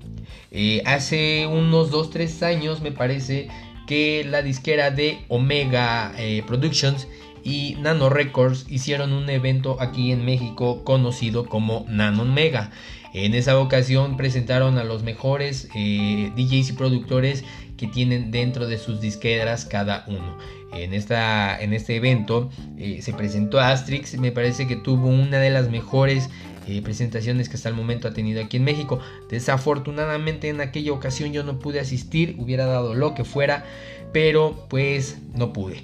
Eh, 0.51 0.81
hace 0.85 1.47
unos 1.47 1.91
2-3 1.91 2.43
años 2.43 2.81
me 2.81 2.91
parece 2.91 3.47
que 3.87 4.23
la 4.23 4.41
disquera 4.41 4.91
de 4.91 5.19
Omega 5.27 6.13
eh, 6.17 6.43
Productions 6.47 7.07
y 7.43 7.75
Nano 7.79 8.09
Records 8.09 8.65
hicieron 8.69 9.11
un 9.11 9.29
evento 9.29 9.77
aquí 9.81 10.11
en 10.11 10.25
México 10.25 10.83
conocido 10.83 11.45
como 11.45 11.85
Nano 11.89 12.25
Mega. 12.25 12.71
En 13.13 13.35
esa 13.35 13.59
ocasión 13.59 14.17
presentaron 14.17 14.77
a 14.79 14.83
los 14.83 15.03
mejores 15.03 15.69
eh, 15.75 16.31
DJs 16.35 16.69
y 16.69 16.73
productores 16.73 17.43
que 17.77 17.87
tienen 17.87 18.31
dentro 18.31 18.67
de 18.67 18.77
sus 18.77 19.01
disqueras 19.01 19.65
cada 19.65 20.03
uno. 20.07 20.37
En, 20.73 20.93
esta, 20.93 21.61
en 21.61 21.73
este 21.73 21.95
evento 21.95 22.49
eh, 22.77 23.01
se 23.03 23.13
presentó 23.13 23.59
Astrix, 23.59 24.17
me 24.17 24.31
parece 24.31 24.67
que 24.67 24.75
tuvo 24.75 25.09
una 25.09 25.37
de 25.37 25.51
las 25.51 25.69
mejores 25.69 26.29
eh, 26.67 26.81
presentaciones 26.81 27.49
que 27.49 27.55
hasta 27.55 27.69
el 27.69 27.75
momento 27.75 28.07
ha 28.07 28.13
tenido 28.13 28.41
aquí 28.41 28.57
en 28.57 28.63
México. 28.63 28.99
Desafortunadamente 29.29 30.49
en 30.49 30.61
aquella 30.61 30.93
ocasión 30.93 31.33
yo 31.33 31.43
no 31.43 31.59
pude 31.59 31.79
asistir, 31.79 32.35
hubiera 32.39 32.65
dado 32.65 32.93
lo 32.93 33.13
que 33.15 33.23
fuera, 33.23 33.65
pero 34.11 34.65
pues 34.69 35.17
no 35.35 35.53
pude. 35.53 35.83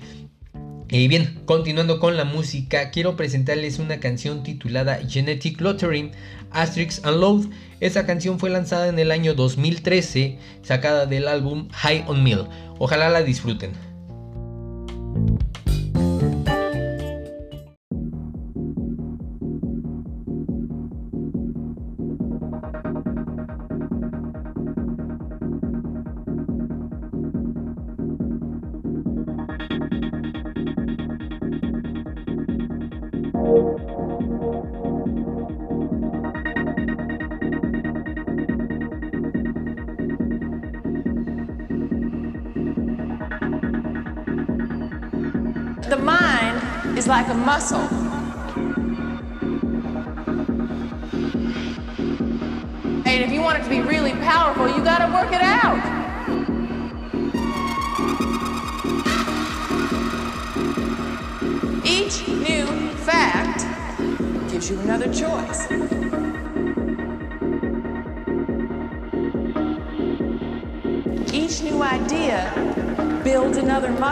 Y 0.91 1.07
bien, 1.07 1.39
continuando 1.45 1.99
con 1.99 2.18
la 2.18 2.26
música, 2.26 2.89
quiero 2.89 3.15
presentarles 3.15 3.77
una 3.77 3.99
canción 3.99 4.41
titulada 4.41 4.99
Genetic 5.07 5.61
Lottery, 5.61 6.11
Asterix 6.49 7.06
and 7.06 7.19
Load. 7.19 7.45
Esa 7.80 8.07
canción 8.07 8.39
fue 8.39 8.49
lanzada 8.49 8.88
en 8.88 8.97
el 8.97 9.11
año 9.11 9.35
2013, 9.35 10.39
sacada 10.64 11.06
del 11.06 11.27
álbum 11.27 11.69
High 11.72 12.06
on 12.07 12.23
Mill. 12.23 12.45
Ojalá 12.80 13.10
la 13.10 13.22
disfruten. 13.22 13.89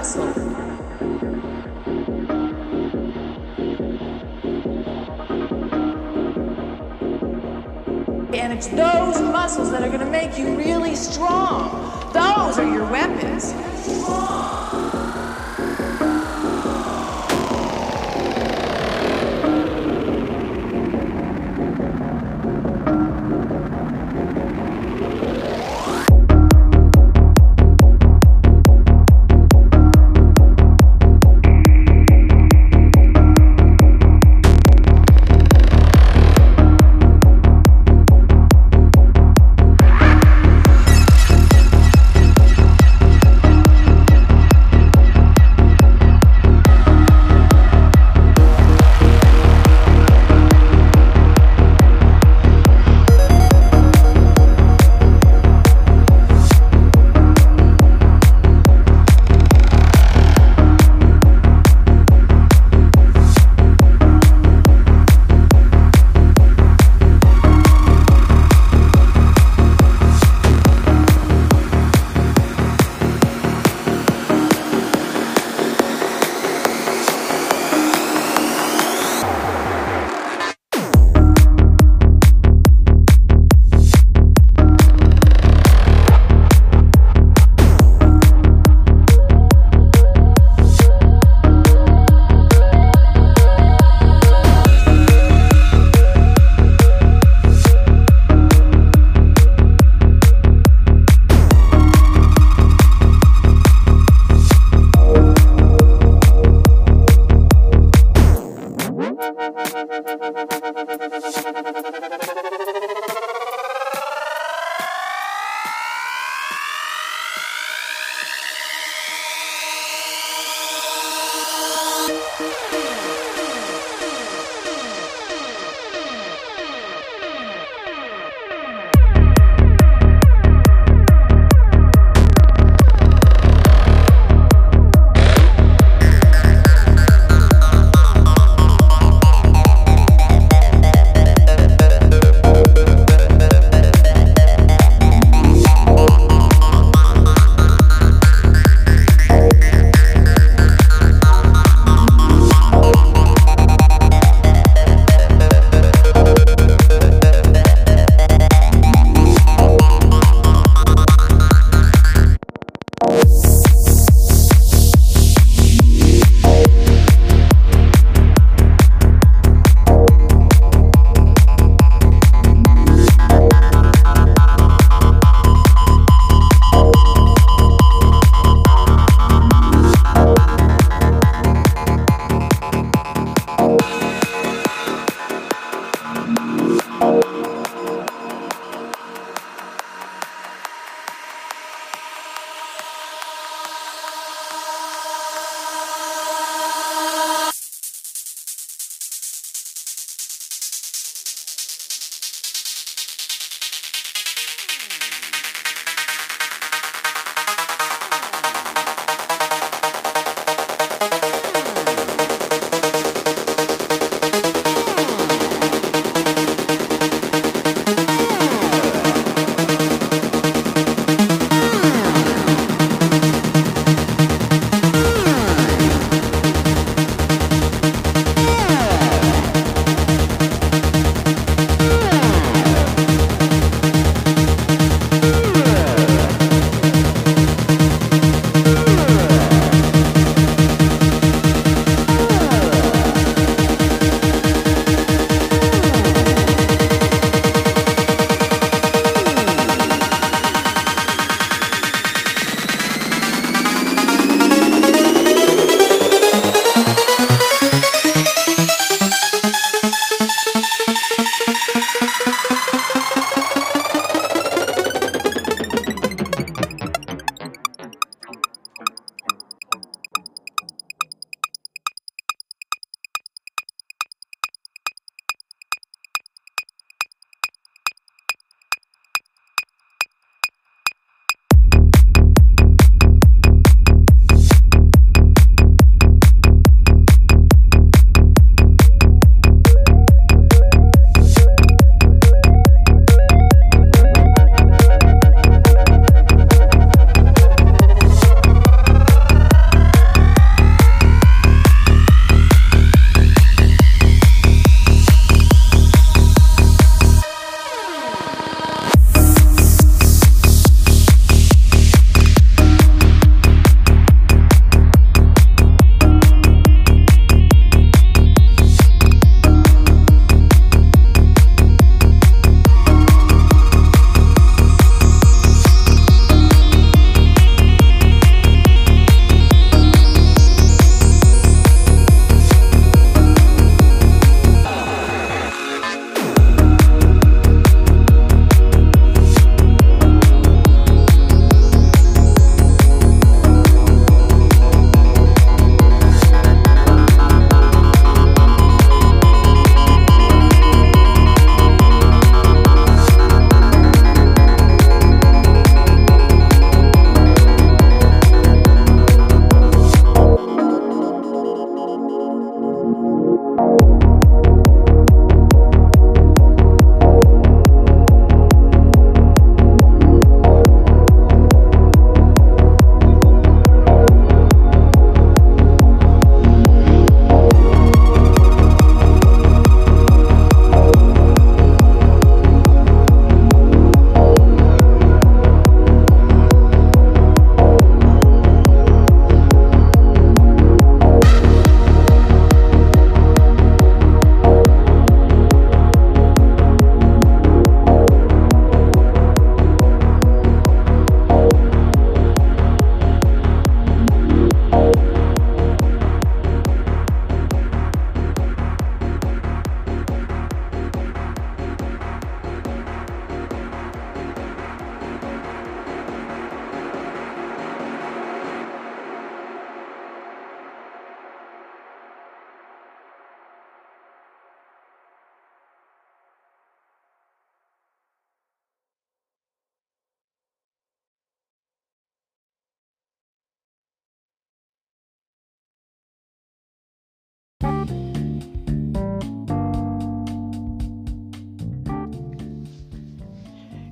Muscle. 0.07 0.23
And 8.33 8.53
it's 8.53 8.67
those 8.67 9.21
muscles 9.21 9.71
that 9.71 9.83
are 9.83 9.89
going 9.89 9.99
to 9.99 10.05
make 10.05 10.37
you 10.37 10.55
really 10.55 10.95
strong. 10.95 11.71
Those 12.13 12.57
are 12.57 12.71
your 12.71 12.89
weapons. 12.89 13.53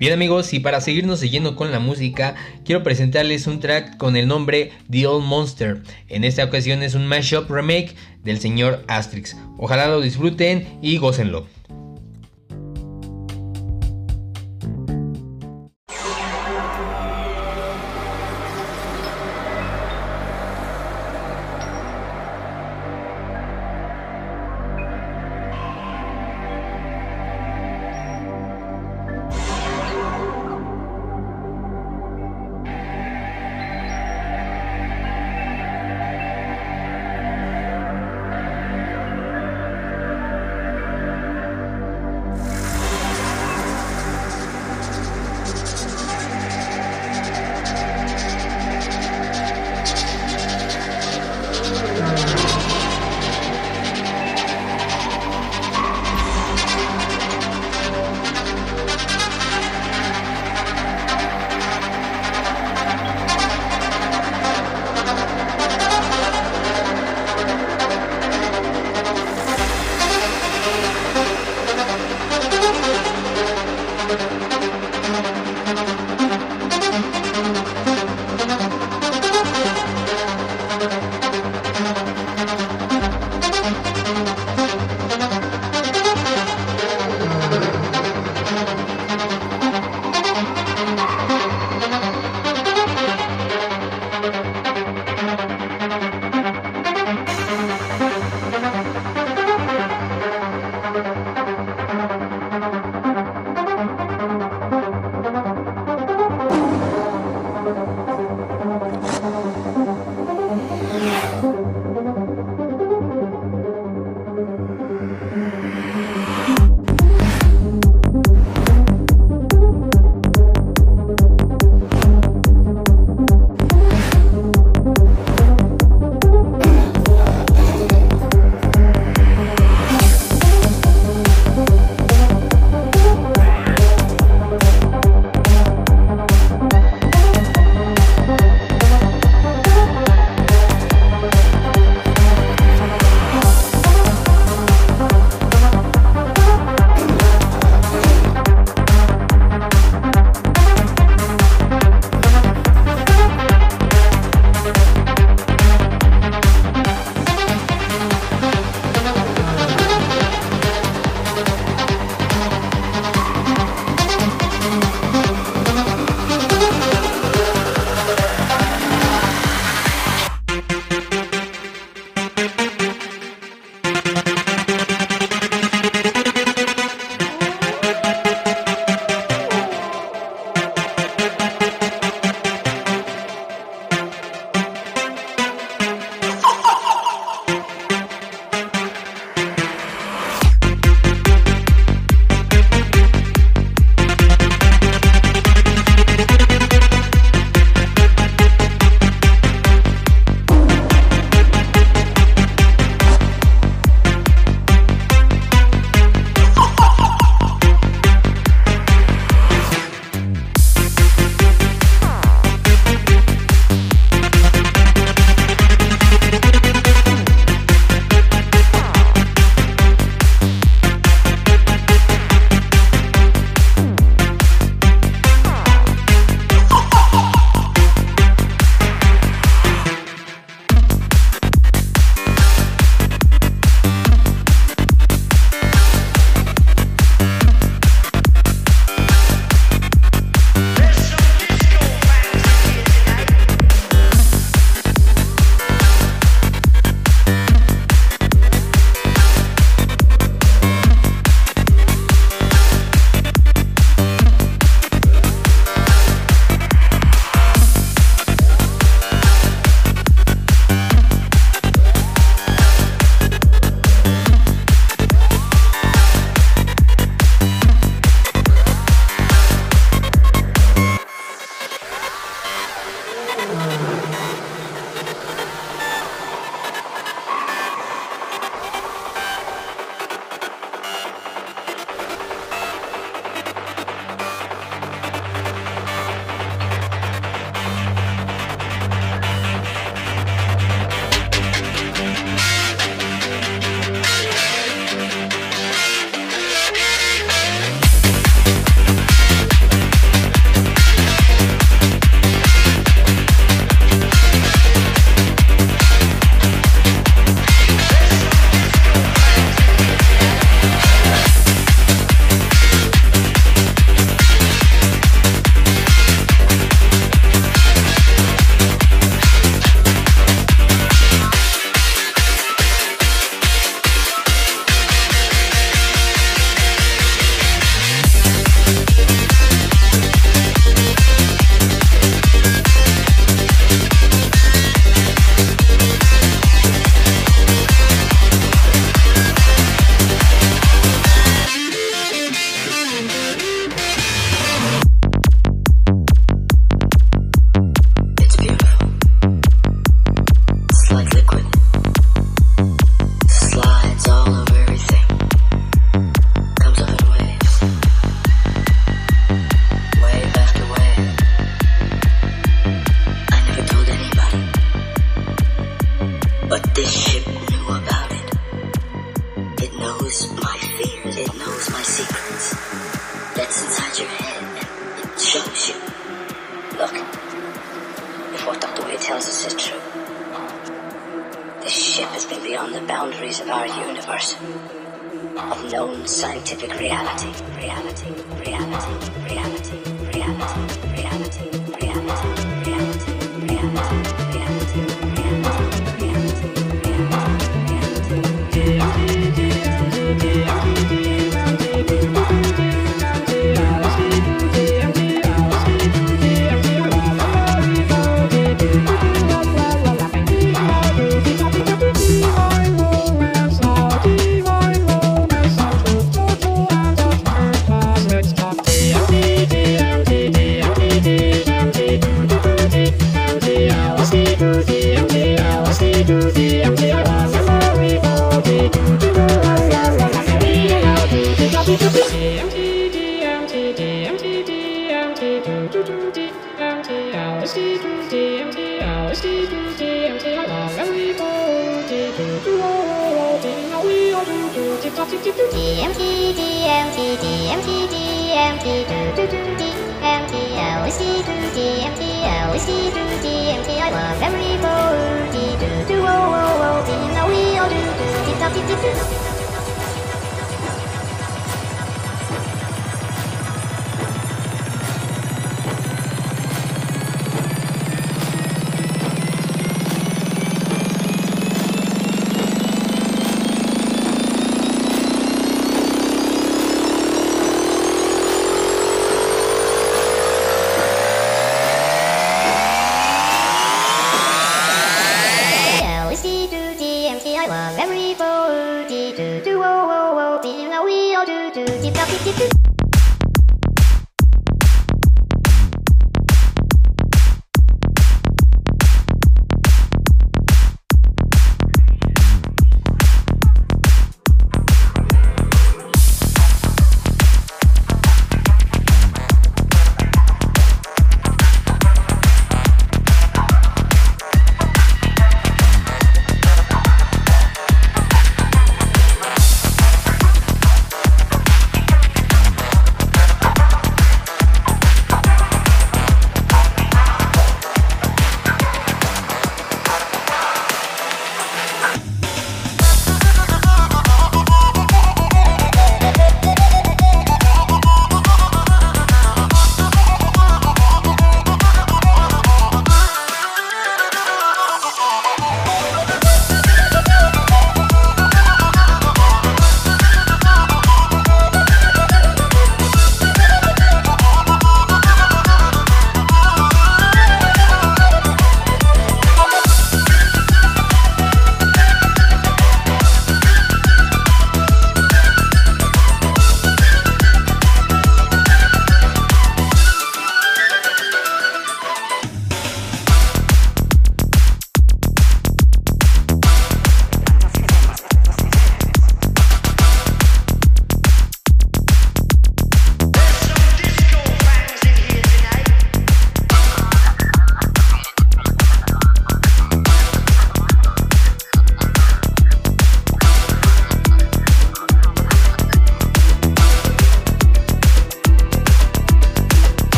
Bien 0.00 0.14
amigos, 0.14 0.54
y 0.54 0.60
para 0.60 0.80
seguirnos 0.80 1.20
siguiendo 1.20 1.56
con 1.56 1.72
la 1.72 1.78
música, 1.78 2.34
quiero 2.64 2.82
presentarles 2.82 3.46
un 3.46 3.60
track 3.60 3.98
con 3.98 4.16
el 4.16 4.28
nombre 4.28 4.72
The 4.90 5.06
Old 5.06 5.26
Monster. 5.26 5.82
En 6.08 6.24
esta 6.24 6.42
ocasión 6.42 6.82
es 6.82 6.94
un 6.94 7.06
mashup 7.06 7.50
remake 7.50 7.94
del 8.24 8.40
señor 8.40 8.82
Astrix. 8.88 9.36
Ojalá 9.58 9.88
lo 9.88 10.00
disfruten 10.00 10.66
y 10.80 10.96
gócenlo. 10.96 11.46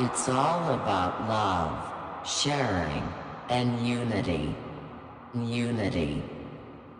It's 0.00 0.28
all 0.28 0.74
about 0.74 1.28
love, 1.28 2.26
sharing, 2.26 3.02
and 3.48 3.86
unity. 3.86 4.54
Unity. 5.34 6.22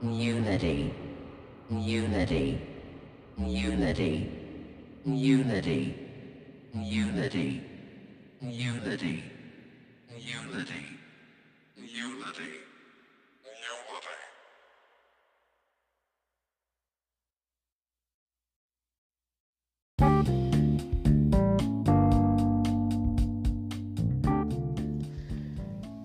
Unity. 0.03 0.93
Unity. 1.71 2.61
Unity. 3.39 4.31
Unity. 5.07 5.95
Unity. 6.75 7.65
Unity. 8.41 9.23
Unity. 10.19 10.85
Unity. 11.79 12.68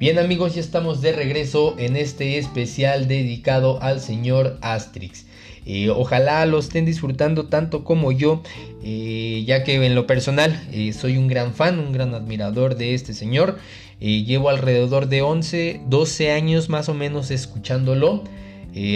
Bien 0.04 0.20
amigos, 0.20 0.54
ya 0.54 0.60
estamos 0.60 1.00
de 1.02 1.14
regreso 1.14 1.76
en 1.80 1.96
este 1.96 2.38
especial 2.38 3.08
dedicado 3.08 3.82
al 3.82 4.02
señor 4.02 4.58
Astrix. 4.62 5.26
Eh, 5.66 5.90
ojalá 5.92 6.46
lo 6.46 6.60
estén 6.60 6.84
disfrutando 6.84 7.46
tanto 7.46 7.86
como 7.86 8.12
yo, 8.12 8.44
eh, 8.84 9.46
ya 9.48 9.64
que 9.64 9.76
en 9.76 9.96
lo 9.96 10.06
personal 10.06 10.62
eh, 10.74 10.92
soy 10.92 11.16
un 11.16 11.30
gran 11.30 11.54
fan, 11.54 11.80
un 11.80 11.94
gran 11.94 12.14
admirador 12.14 12.76
de 12.76 12.96
este 12.96 13.14
señor. 13.14 13.60
Llevo 14.00 14.50
alrededor 14.50 15.08
de 15.08 15.22
11, 15.22 15.82
12 15.88 16.32
años 16.32 16.70
más 16.70 16.90
o 16.90 16.94
menos 16.94 17.32
escuchándolo. 17.32 18.24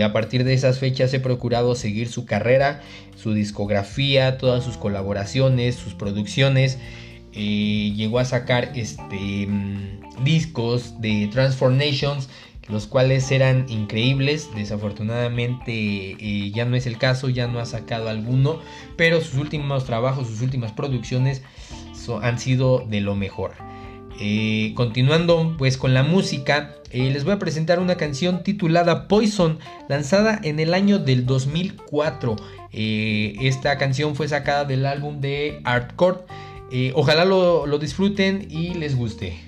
a 0.03 0.11
partir 0.11 0.43
de 0.43 0.53
esas 0.53 0.79
fechas 0.79 1.13
he 1.13 1.19
procurado 1.19 1.75
seguir 1.75 2.09
su 2.09 2.25
carrera, 2.25 2.81
su 3.15 3.33
discografía, 3.33 4.37
todas 4.37 4.63
sus 4.63 4.77
colaboraciones, 4.77 5.75
sus 5.75 5.93
producciones. 5.93 6.77
llegó 7.33 8.19
a 8.19 8.25
sacar 8.25 8.71
este, 8.75 9.47
mm, 9.47 10.23
discos 10.23 10.99
de 10.99 11.29
Transformations 11.31 12.27
los 12.69 12.87
cuales 12.87 13.31
eran 13.31 13.65
increíbles. 13.69 14.49
Desafortunadamente 14.55 15.71
eh, 16.19 16.51
ya 16.51 16.65
no 16.65 16.75
es 16.75 16.85
el 16.85 16.97
caso, 16.97 17.29
ya 17.29 17.47
no 17.47 17.59
ha 17.59 17.65
sacado 17.65 18.09
alguno, 18.09 18.59
pero 18.95 19.21
sus 19.21 19.35
últimos 19.35 19.85
trabajos, 19.85 20.27
sus 20.27 20.41
últimas 20.41 20.71
producciones 20.71 21.41
han 22.21 22.39
sido 22.39 22.85
de 22.87 23.01
lo 23.01 23.15
mejor. 23.15 23.51
Eh, 24.19 24.73
continuando 24.75 25.55
pues 25.57 25.77
con 25.77 25.93
la 25.93 26.03
música, 26.03 26.75
eh, 26.91 27.09
les 27.11 27.23
voy 27.23 27.33
a 27.33 27.39
presentar 27.39 27.79
una 27.79 27.95
canción 27.95 28.43
titulada 28.43 29.07
Poison, 29.07 29.59
lanzada 29.87 30.39
en 30.43 30.59
el 30.59 30.73
año 30.73 30.99
del 30.99 31.25
2004. 31.25 32.35
esta 32.71 33.77
canción 33.77 34.15
fue 34.15 34.27
sacada 34.27 34.65
del 34.65 34.85
álbum 34.85 35.19
de 35.21 35.61
Artcore. 35.63 36.19
ojalá 36.93 37.25
lo 37.25 37.77
disfruten 37.79 38.47
y 38.49 38.73
les 38.73 38.95
guste. 38.95 39.47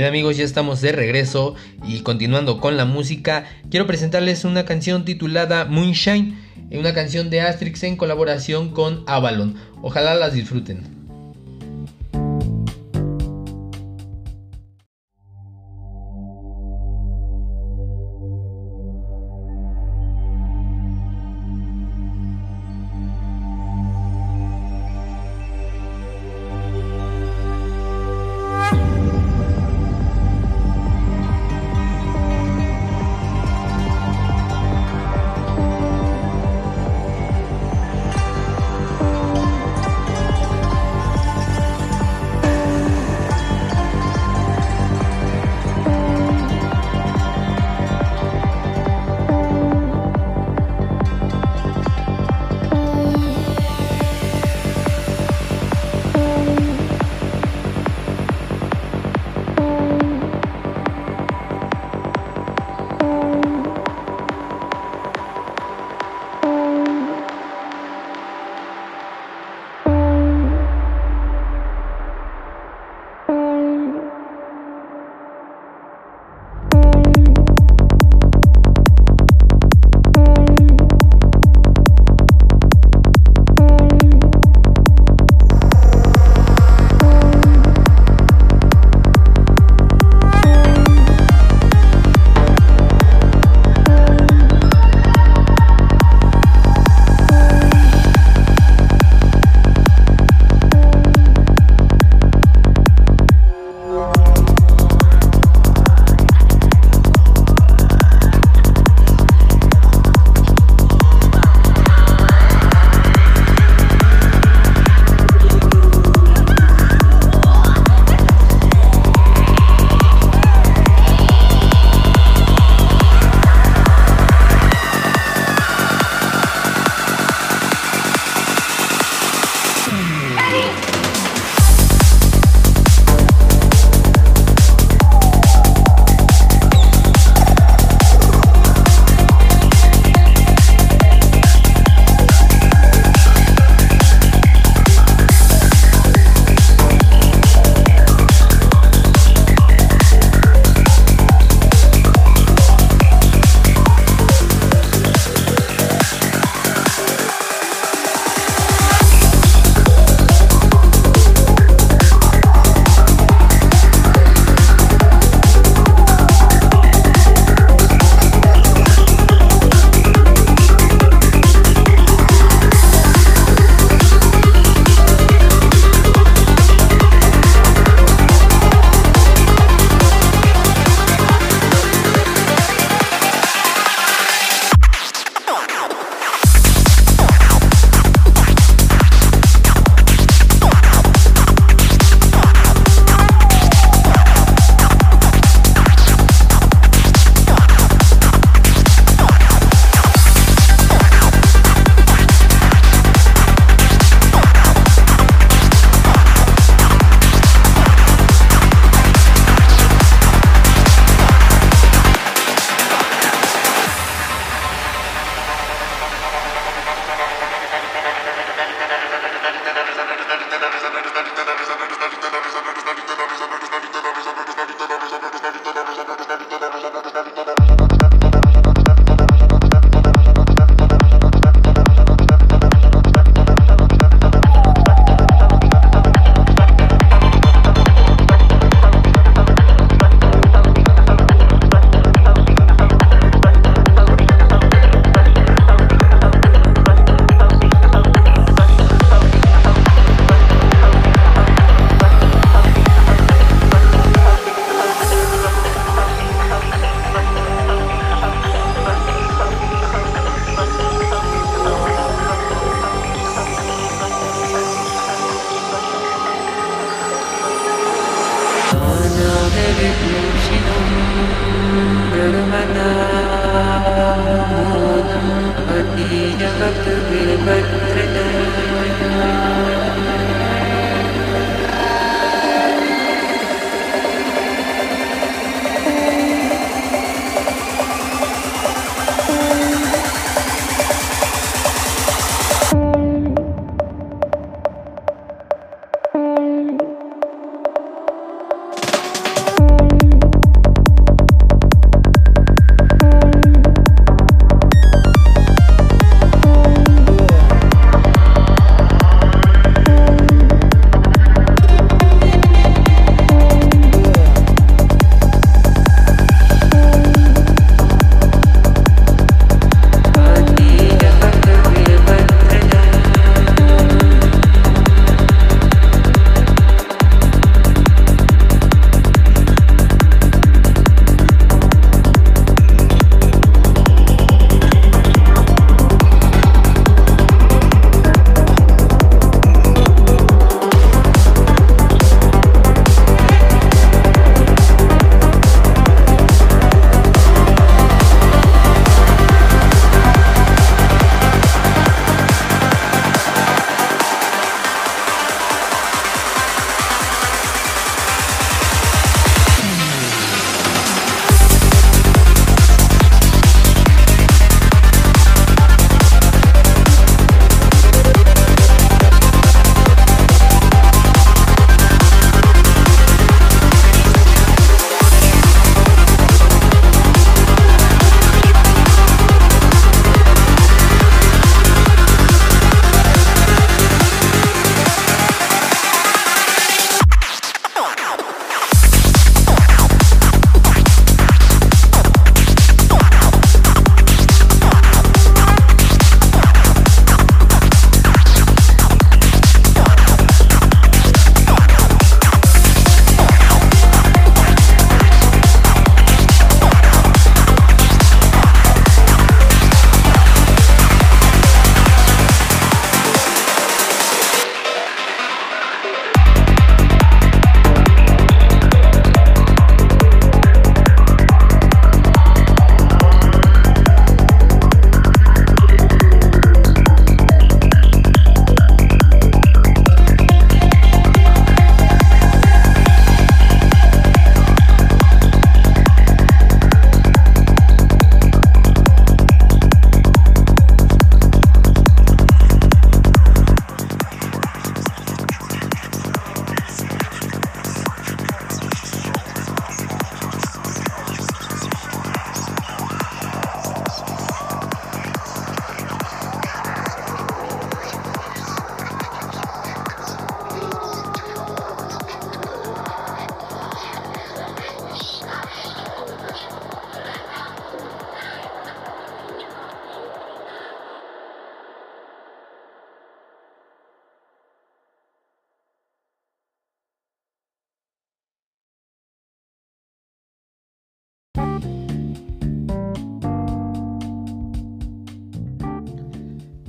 Bien 0.00 0.08
amigos, 0.08 0.38
ya 0.38 0.44
estamos 0.44 0.80
de 0.80 0.92
regreso 0.92 1.56
y 1.86 2.00
continuando 2.00 2.58
con 2.58 2.78
la 2.78 2.86
música, 2.86 3.44
quiero 3.70 3.86
presentarles 3.86 4.46
una 4.46 4.64
canción 4.64 5.04
titulada 5.04 5.66
Moonshine, 5.66 6.38
una 6.70 6.94
canción 6.94 7.28
de 7.28 7.42
Astrix 7.42 7.82
en 7.82 7.98
colaboración 7.98 8.70
con 8.70 9.04
Avalon. 9.06 9.56
Ojalá 9.82 10.14
las 10.14 10.32
disfruten. 10.32 10.89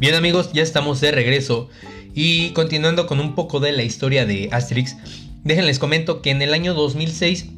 Bien 0.02 0.16
amigos, 0.16 0.50
ya 0.52 0.64
estamos 0.64 1.00
de 1.00 1.12
regreso 1.12 1.70
y 2.16 2.50
continuando 2.54 3.06
con 3.06 3.20
un 3.20 3.36
poco 3.36 3.60
de 3.60 3.72
la 3.72 3.84
historia 3.84 4.26
de 4.26 4.50
Asterix, 4.52 4.98
déjenles 5.44 5.78
comento 5.78 6.24
que 6.24 6.32
en 6.32 6.42
el 6.42 6.56
año 6.56 6.74
2006 6.74 7.50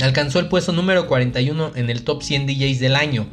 alcanzó 0.00 0.40
el 0.40 0.48
puesto 0.48 0.72
número 0.72 1.06
41 1.06 1.76
en 1.76 1.88
el 1.88 2.02
top 2.02 2.24
100 2.24 2.48
DJs 2.48 2.80
del 2.80 2.96
año, 2.96 3.28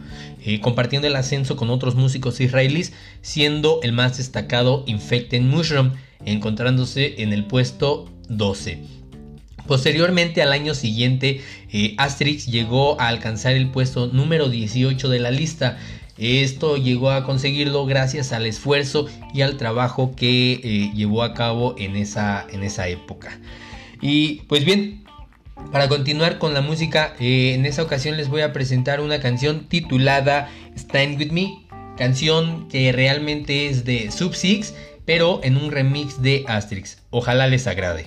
eh, 0.45 0.61
compartiendo 0.61 1.07
el 1.07 1.15
ascenso 1.15 1.55
con 1.55 1.71
otros 1.71 1.95
músicos 1.95 2.39
israelíes, 2.39 2.93
siendo 3.23 3.79
el 3.81 3.93
más 3.93 4.17
destacado 4.17 4.83
Infected 4.85 5.41
Mushroom, 5.41 5.93
encontrándose 6.23 7.23
en 7.23 7.33
el 7.33 7.45
puesto 7.45 8.13
12. 8.29 8.83
Posteriormente 9.65 10.43
al 10.43 10.51
año 10.51 10.75
siguiente, 10.75 11.41
eh, 11.73 11.95
Asterix 11.97 12.45
llegó 12.45 13.01
a 13.01 13.07
alcanzar 13.07 13.55
el 13.55 13.71
puesto 13.71 14.05
número 14.05 14.49
18 14.49 15.09
de 15.09 15.17
la 15.17 15.31
lista, 15.31 15.79
esto 16.17 16.77
llegó 16.77 17.11
a 17.11 17.25
conseguirlo 17.25 17.85
gracias 17.85 18.31
al 18.31 18.45
esfuerzo 18.45 19.07
y 19.33 19.41
al 19.41 19.57
trabajo 19.57 20.13
que 20.15 20.53
eh, 20.53 20.91
llevó 20.93 21.23
a 21.23 21.33
cabo 21.33 21.75
en 21.77 21.95
esa, 21.95 22.45
en 22.49 22.63
esa 22.63 22.87
época. 22.87 23.39
Y 24.01 24.41
pues 24.47 24.65
bien, 24.65 25.03
para 25.71 25.89
continuar 25.89 26.37
con 26.37 26.53
la 26.53 26.61
música, 26.61 27.15
eh, 27.19 27.53
en 27.55 27.65
esta 27.65 27.83
ocasión 27.83 28.17
les 28.17 28.29
voy 28.29 28.41
a 28.41 28.53
presentar 28.53 29.01
una 29.01 29.19
canción 29.19 29.67
titulada 29.67 30.49
Stand 30.77 31.17
With 31.19 31.31
Me, 31.31 31.65
canción 31.97 32.67
que 32.69 32.91
realmente 32.91 33.67
es 33.67 33.85
de 33.85 34.11
Sub 34.11 34.35
Six, 34.35 34.73
pero 35.05 35.39
en 35.43 35.57
un 35.57 35.71
remix 35.71 36.21
de 36.21 36.45
Asterix. 36.47 36.97
Ojalá 37.09 37.47
les 37.47 37.67
agrade. 37.67 38.05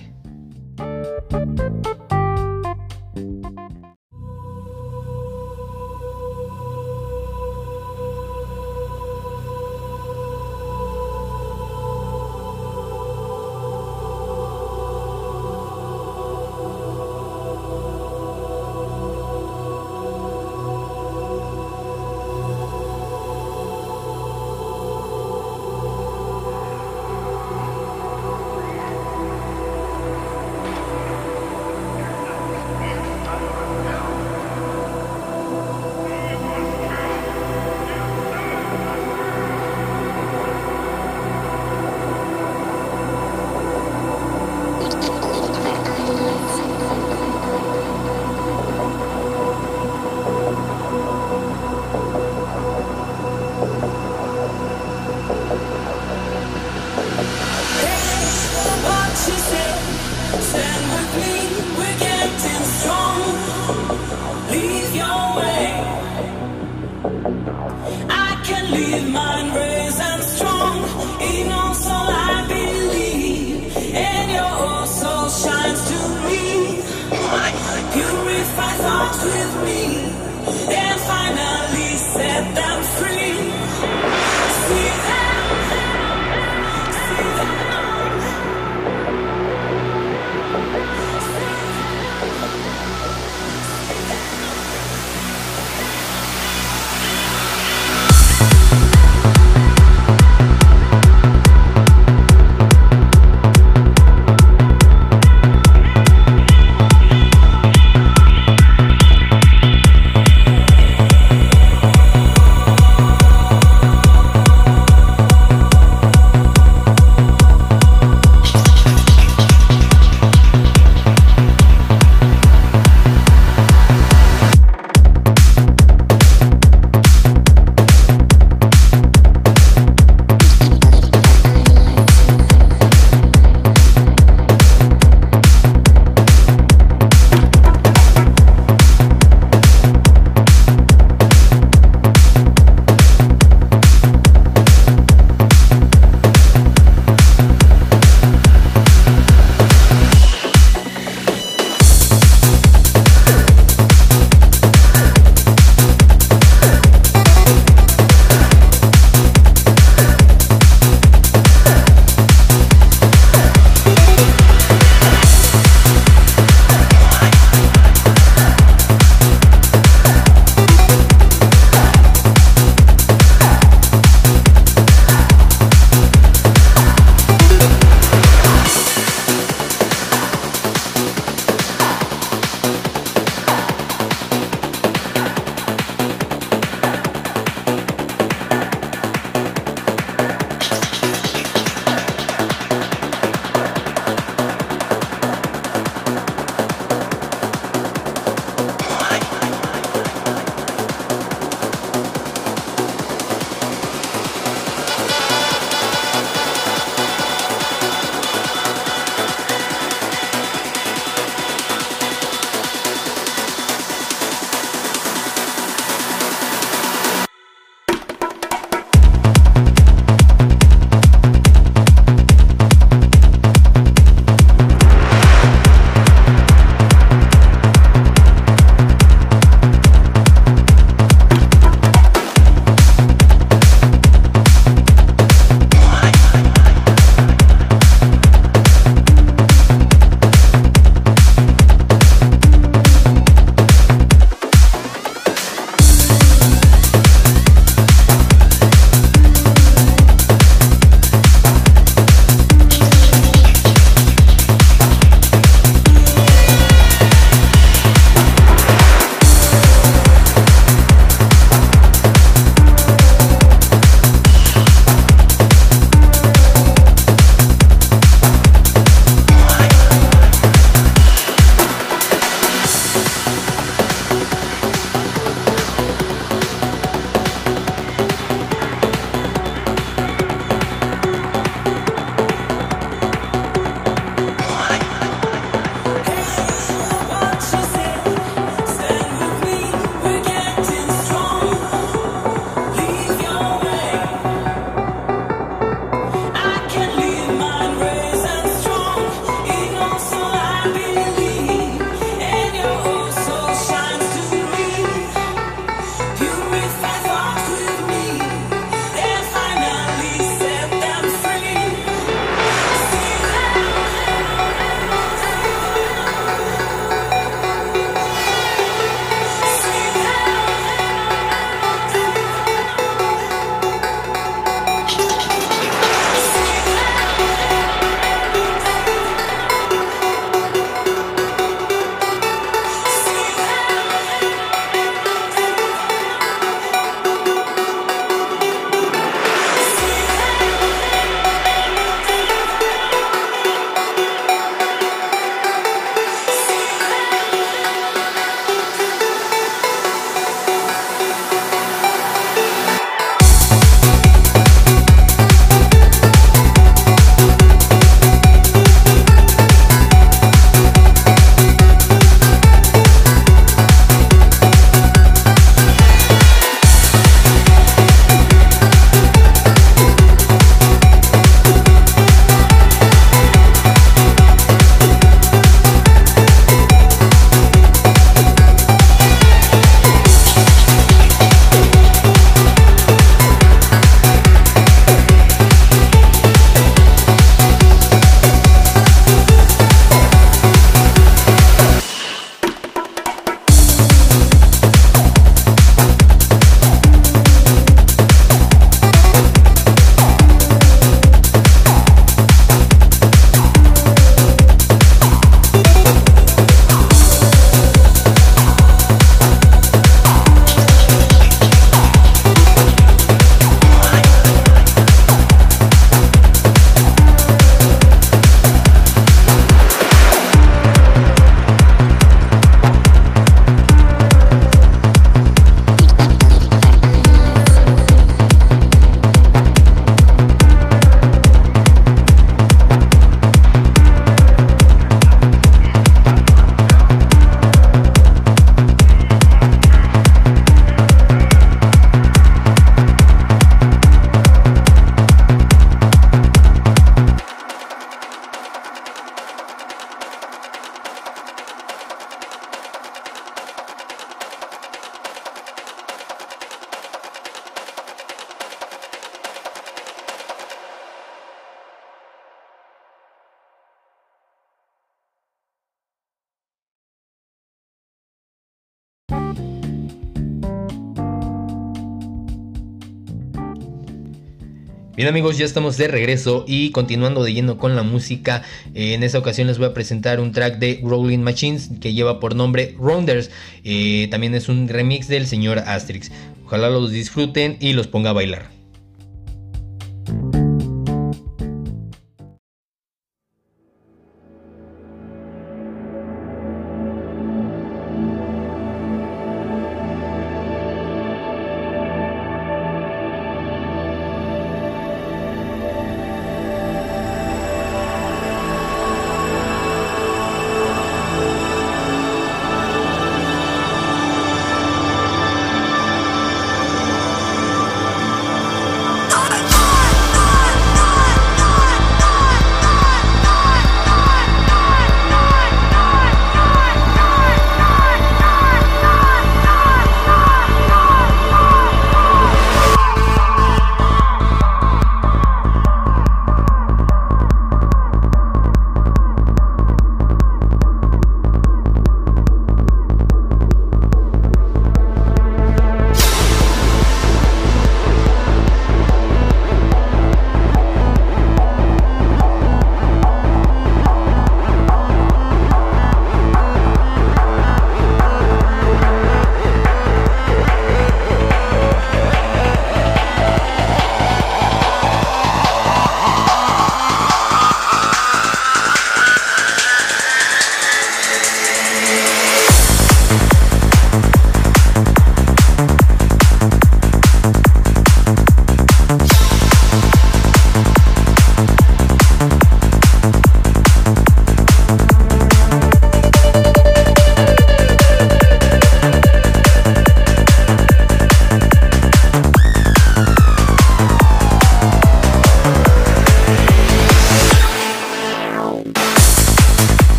Amigos, 475.09 475.39
ya 475.39 475.45
estamos 475.45 475.75
de 475.77 475.87
regreso 475.87 476.45
y 476.47 476.69
continuando 476.69 477.23
de 477.23 477.33
lleno 477.33 477.57
con 477.57 477.75
la 477.75 477.81
música, 477.81 478.43
eh, 478.75 478.93
en 478.93 479.01
esta 479.01 479.17
ocasión 479.17 479.47
les 479.47 479.57
voy 479.57 479.65
a 479.65 479.73
presentar 479.73 480.19
un 480.19 480.33
track 480.33 480.59
de 480.59 480.81
Rolling 480.83 481.17
Machines 481.17 481.71
que 481.81 481.95
lleva 481.95 482.19
por 482.19 482.35
nombre 482.35 482.75
Rounders, 482.77 483.31
eh, 483.63 484.07
también 484.11 484.35
es 484.35 484.49
un 484.49 484.67
remix 484.67 485.07
del 485.07 485.25
señor 485.25 485.57
Asterix. 485.65 486.11
Ojalá 486.45 486.69
los 486.69 486.91
disfruten 486.91 487.57
y 487.59 487.73
los 487.73 487.87
ponga 487.87 488.11
a 488.11 488.13
bailar. 488.13 488.58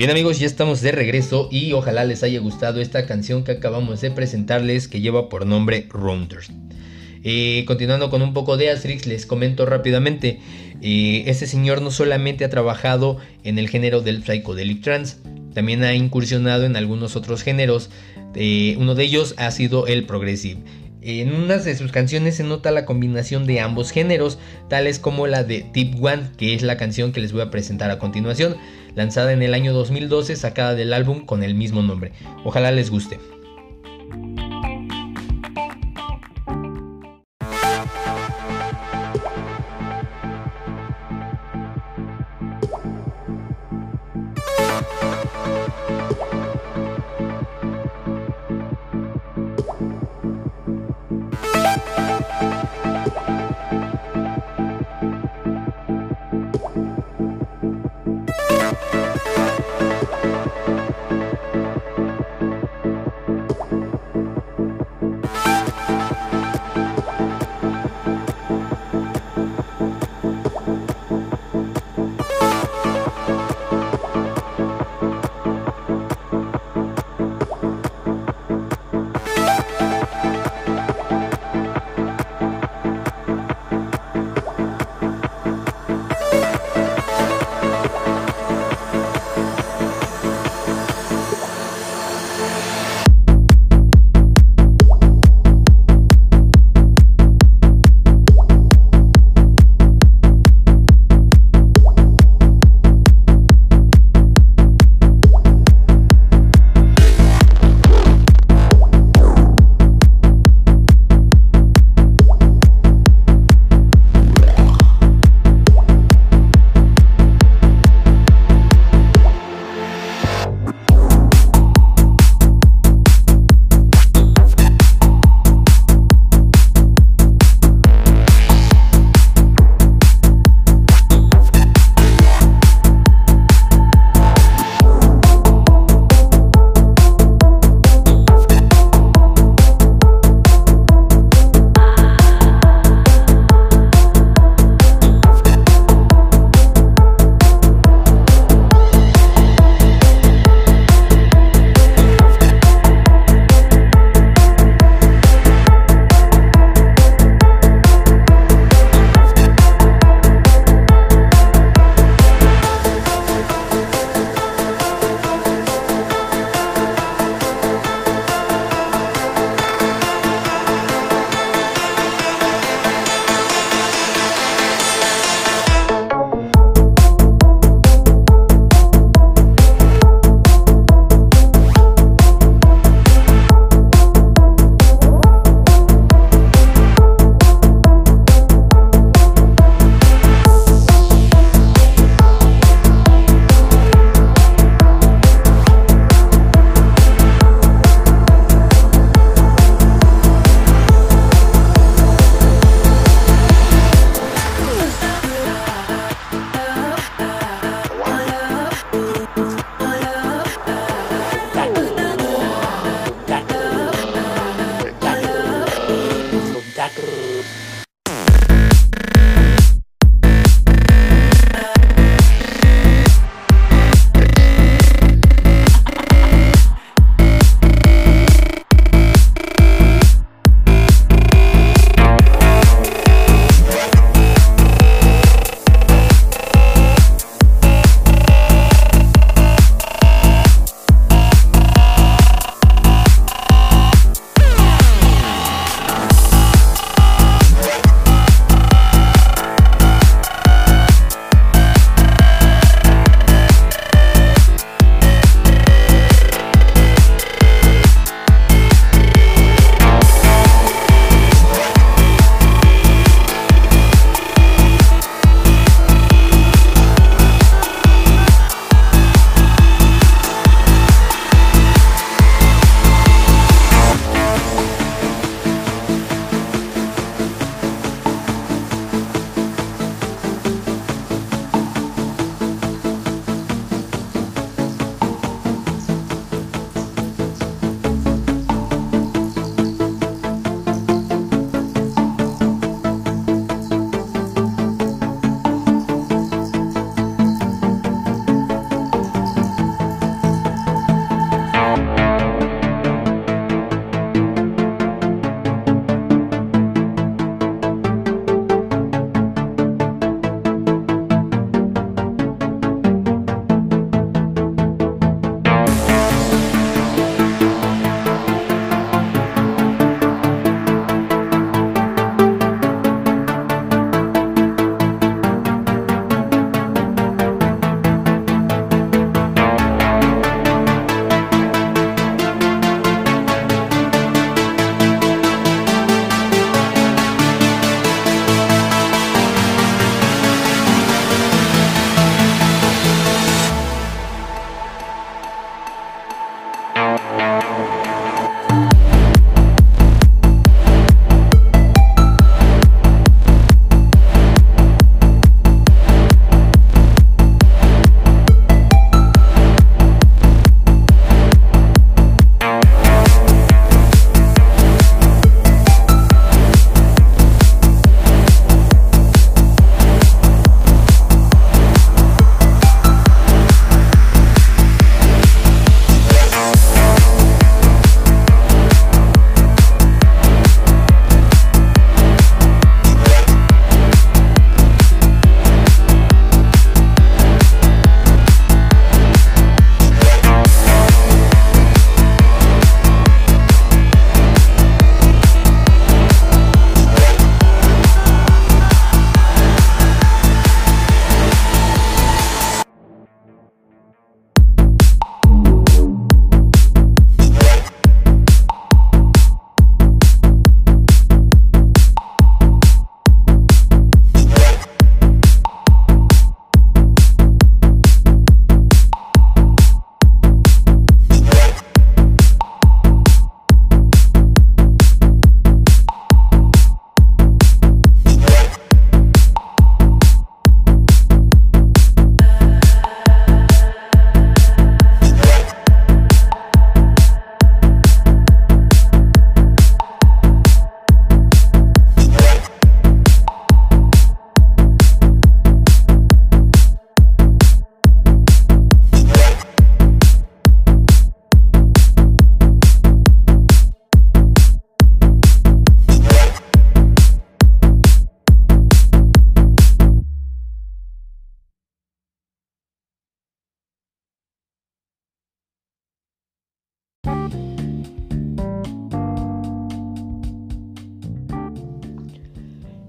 Bien 0.00 0.08
amigos, 0.08 0.38
ya 0.38 0.46
estamos 0.46 0.80
de 0.80 0.92
regreso 0.92 1.50
y 1.52 1.74
ojalá 1.74 2.06
les 2.06 2.22
haya 2.22 2.40
gustado 2.40 2.80
esta 2.80 3.04
canción 3.04 3.44
que 3.44 3.52
acabamos 3.52 4.00
de 4.00 4.10
presentarles 4.10 4.88
que 4.88 5.02
lleva 5.02 5.28
por 5.28 5.44
nombre 5.44 5.86
Rounders. 5.90 6.50
Eh, 7.22 7.64
continuando 7.66 8.08
con 8.08 8.22
un 8.22 8.32
poco 8.32 8.56
de 8.56 8.70
Asterix, 8.70 9.04
les 9.04 9.26
comento 9.26 9.66
rápidamente, 9.66 10.40
eh, 10.80 11.24
este 11.26 11.46
señor 11.46 11.82
no 11.82 11.90
solamente 11.90 12.46
ha 12.46 12.48
trabajado 12.48 13.18
en 13.44 13.58
el 13.58 13.68
género 13.68 14.00
del 14.00 14.22
psychedelic 14.22 14.80
trance, 14.80 15.18
también 15.52 15.84
ha 15.84 15.92
incursionado 15.92 16.64
en 16.64 16.76
algunos 16.76 17.14
otros 17.14 17.42
géneros, 17.42 17.90
eh, 18.34 18.76
uno 18.78 18.94
de 18.94 19.04
ellos 19.04 19.34
ha 19.36 19.50
sido 19.50 19.86
el 19.86 20.06
progressive. 20.06 20.60
En 21.02 21.34
unas 21.34 21.66
de 21.66 21.76
sus 21.76 21.92
canciones 21.92 22.36
se 22.36 22.44
nota 22.44 22.70
la 22.70 22.86
combinación 22.86 23.46
de 23.46 23.60
ambos 23.60 23.90
géneros, 23.90 24.38
tales 24.68 24.98
como 24.98 25.26
la 25.26 25.44
de 25.44 25.60
Tip 25.60 26.02
One, 26.02 26.30
que 26.38 26.54
es 26.54 26.62
la 26.62 26.78
canción 26.78 27.12
que 27.12 27.20
les 27.20 27.32
voy 27.32 27.42
a 27.42 27.50
presentar 27.50 27.90
a 27.90 27.98
continuación, 27.98 28.56
lanzada 28.94 29.32
en 29.32 29.42
el 29.42 29.54
año 29.54 29.72
2012, 29.72 30.36
sacada 30.36 30.74
del 30.74 30.92
álbum 30.92 31.24
con 31.24 31.42
el 31.42 31.54
mismo 31.54 31.82
nombre. 31.82 32.12
Ojalá 32.44 32.70
les 32.70 32.90
guste. 32.90 33.18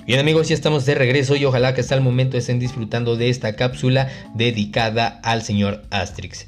Bien 0.08 0.20
amigos, 0.20 0.50
ya 0.50 0.56
estamos 0.56 0.88
de 0.88 0.96
regreso 0.96 1.36
y 1.36 1.46
ojalá 1.46 1.76
que 1.76 1.82
hasta 1.82 1.94
el 1.94 2.02
momento 2.02 2.36
estén 2.36 2.58
disfrutando 2.58 3.18
de 3.18 3.30
esta 3.30 3.56
cápsula 3.56 4.10
dedicada 4.34 5.20
al 5.24 5.44
señor 5.44 5.84
Asterix. 5.92 6.48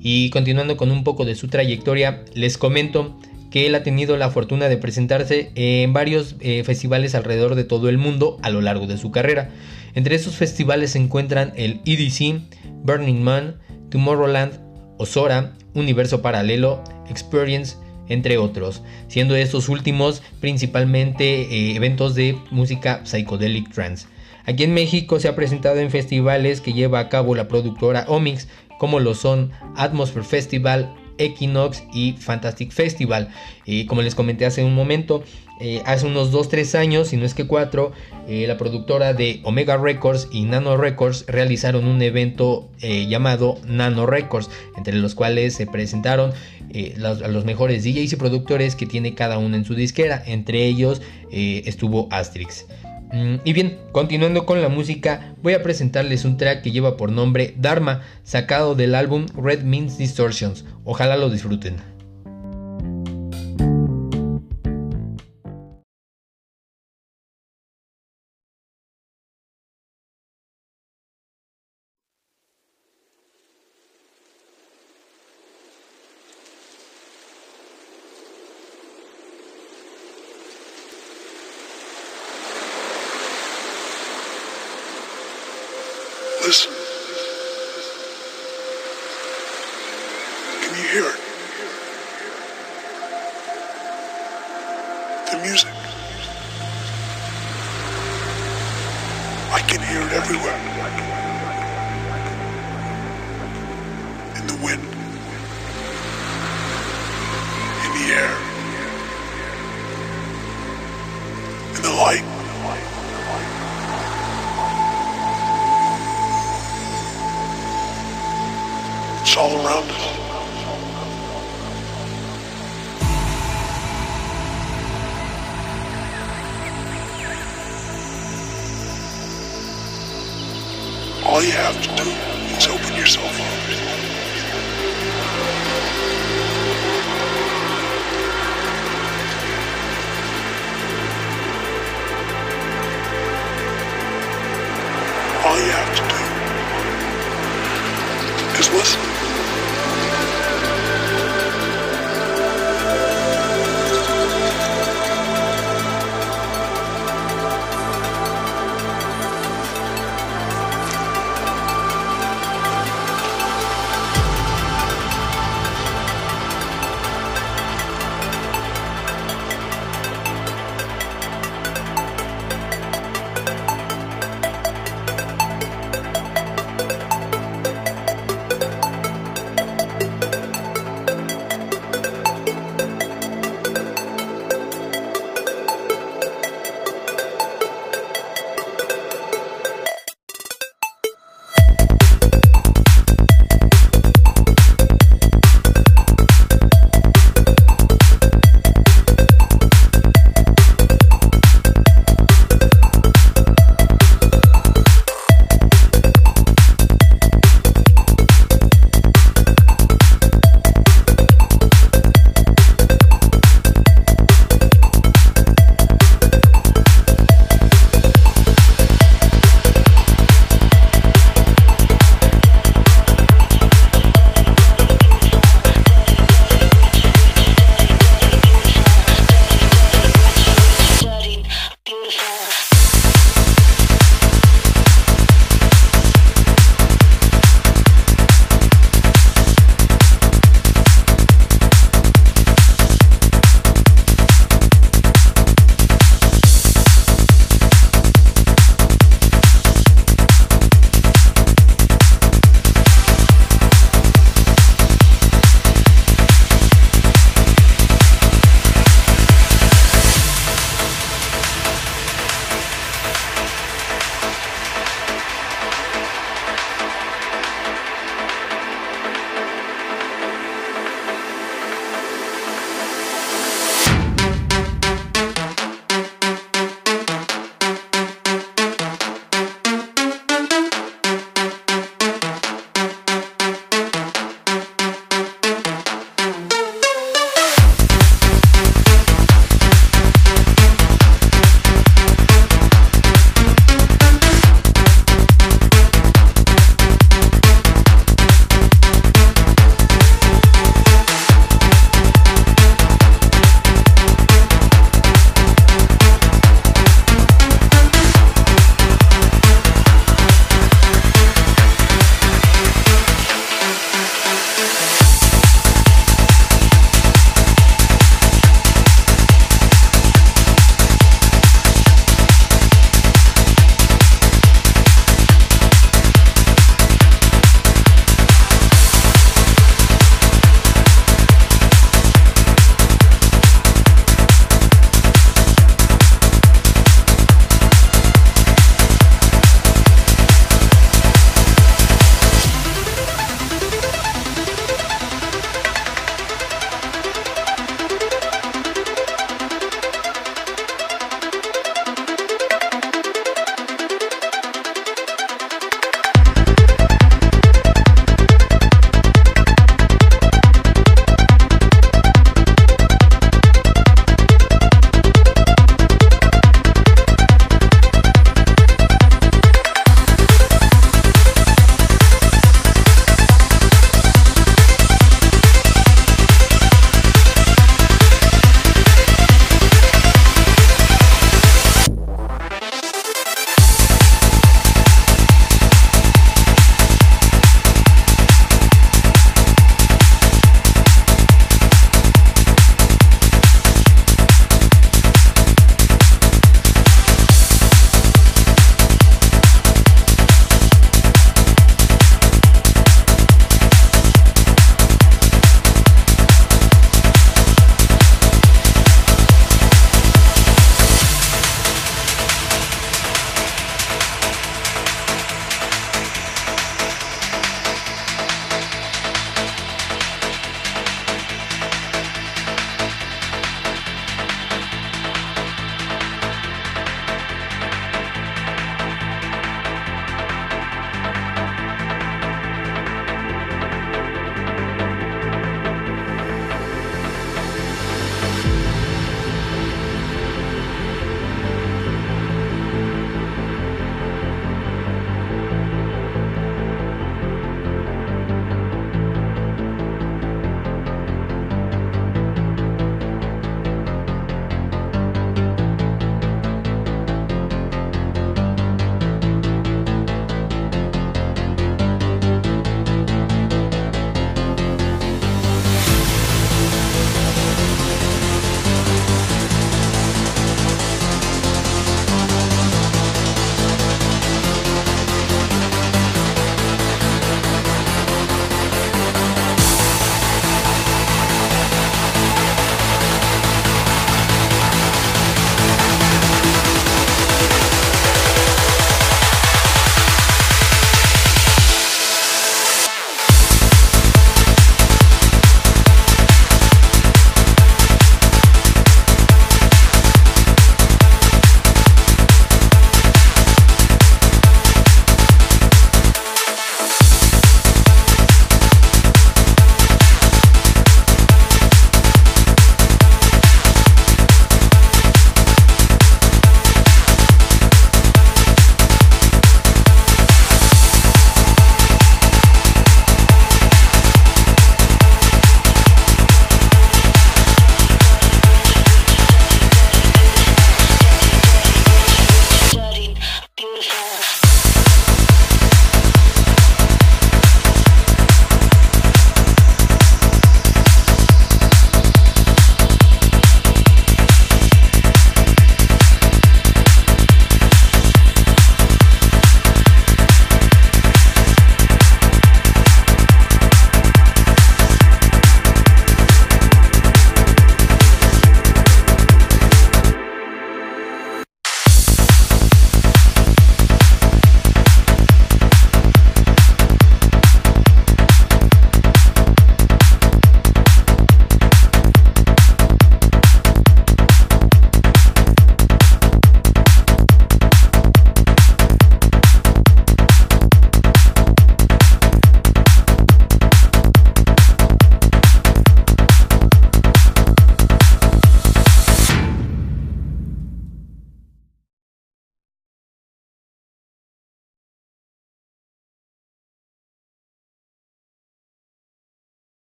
Y 0.00 0.28
continuando 0.28 0.76
con 0.76 0.90
un 0.90 1.02
poco 1.02 1.24
de 1.24 1.34
su 1.34 1.48
trayectoria, 1.48 2.24
les 2.34 2.58
comento 2.58 3.18
que 3.50 3.66
él 3.66 3.74
ha 3.74 3.82
tenido 3.82 4.18
la 4.18 4.28
fortuna 4.28 4.68
de 4.68 4.76
presentarse 4.76 5.50
en 5.54 5.94
varios 5.94 6.36
eh, 6.40 6.62
festivales 6.62 7.14
alrededor 7.14 7.54
de 7.54 7.64
todo 7.64 7.88
el 7.88 7.96
mundo 7.96 8.38
a 8.42 8.50
lo 8.50 8.60
largo 8.60 8.86
de 8.86 8.98
su 8.98 9.10
carrera. 9.10 9.48
Entre 9.94 10.14
estos 10.14 10.36
festivales 10.36 10.90
se 10.90 10.98
encuentran 10.98 11.54
el 11.56 11.80
EDC, 11.86 12.42
Burning 12.84 13.22
Man, 13.22 13.56
Tomorrowland, 13.88 14.60
Osora, 14.98 15.54
Universo 15.74 16.20
Paralelo, 16.20 16.84
Experience, 17.08 17.76
entre 18.10 18.36
otros, 18.36 18.82
siendo 19.08 19.34
estos 19.34 19.70
últimos 19.70 20.22
principalmente 20.40 21.24
eh, 21.42 21.76
eventos 21.76 22.14
de 22.14 22.36
música 22.50 23.00
psychedelic 23.04 23.72
trance. 23.72 24.06
Aquí 24.44 24.64
en 24.64 24.74
México 24.74 25.18
se 25.18 25.28
ha 25.28 25.36
presentado 25.36 25.78
en 25.78 25.90
festivales 25.90 26.60
que 26.60 26.74
lleva 26.74 26.98
a 26.98 27.08
cabo 27.08 27.34
la 27.34 27.48
productora 27.48 28.04
Omix, 28.08 28.48
como 28.78 29.00
lo 29.00 29.14
son 29.14 29.52
Atmosphere 29.76 30.24
Festival, 30.24 30.94
Equinox 31.18 31.84
y 31.92 32.12
Fantastic 32.12 32.72
Festival. 32.72 33.28
Y 33.64 33.86
como 33.86 34.02
les 34.02 34.14
comenté 34.14 34.46
hace 34.46 34.64
un 34.64 34.74
momento, 34.74 35.22
eh, 35.60 35.82
hace 35.84 36.06
unos 36.06 36.32
2-3 36.32 36.78
años, 36.78 37.08
si 37.08 37.18
no 37.18 37.26
es 37.26 37.34
que 37.34 37.46
4, 37.46 37.92
eh, 38.26 38.46
la 38.48 38.56
productora 38.56 39.12
de 39.12 39.40
Omega 39.44 39.76
Records 39.76 40.28
y 40.32 40.44
Nano 40.44 40.78
Records 40.78 41.26
realizaron 41.28 41.86
un 41.86 42.00
evento 42.00 42.70
eh, 42.80 43.06
llamado 43.06 43.58
Nano 43.66 44.06
Records, 44.06 44.48
entre 44.78 44.94
los 44.94 45.14
cuales 45.14 45.54
se 45.54 45.66
presentaron 45.66 46.32
a 46.74 47.28
los 47.28 47.44
mejores 47.44 47.84
DJs 47.84 48.12
y 48.12 48.16
productores 48.16 48.76
que 48.76 48.86
tiene 48.86 49.14
cada 49.14 49.38
uno 49.38 49.56
en 49.56 49.64
su 49.64 49.74
disquera. 49.74 50.22
Entre 50.26 50.64
ellos 50.66 51.02
estuvo 51.30 52.08
Asterix. 52.10 52.66
Mm, 53.12 53.36
y 53.44 53.52
bien, 53.52 53.78
continuando 53.92 54.46
con 54.46 54.62
la 54.62 54.68
música, 54.68 55.34
voy 55.42 55.54
a 55.54 55.62
presentarles 55.62 56.24
un 56.24 56.36
track 56.36 56.62
que 56.62 56.70
lleva 56.70 56.96
por 56.96 57.10
nombre 57.10 57.54
Dharma, 57.58 58.02
sacado 58.22 58.74
del 58.74 58.94
álbum 58.94 59.26
Red 59.34 59.62
Means 59.62 59.98
Distortions. 59.98 60.64
Ojalá 60.84 61.16
lo 61.16 61.28
disfruten. 61.28 61.76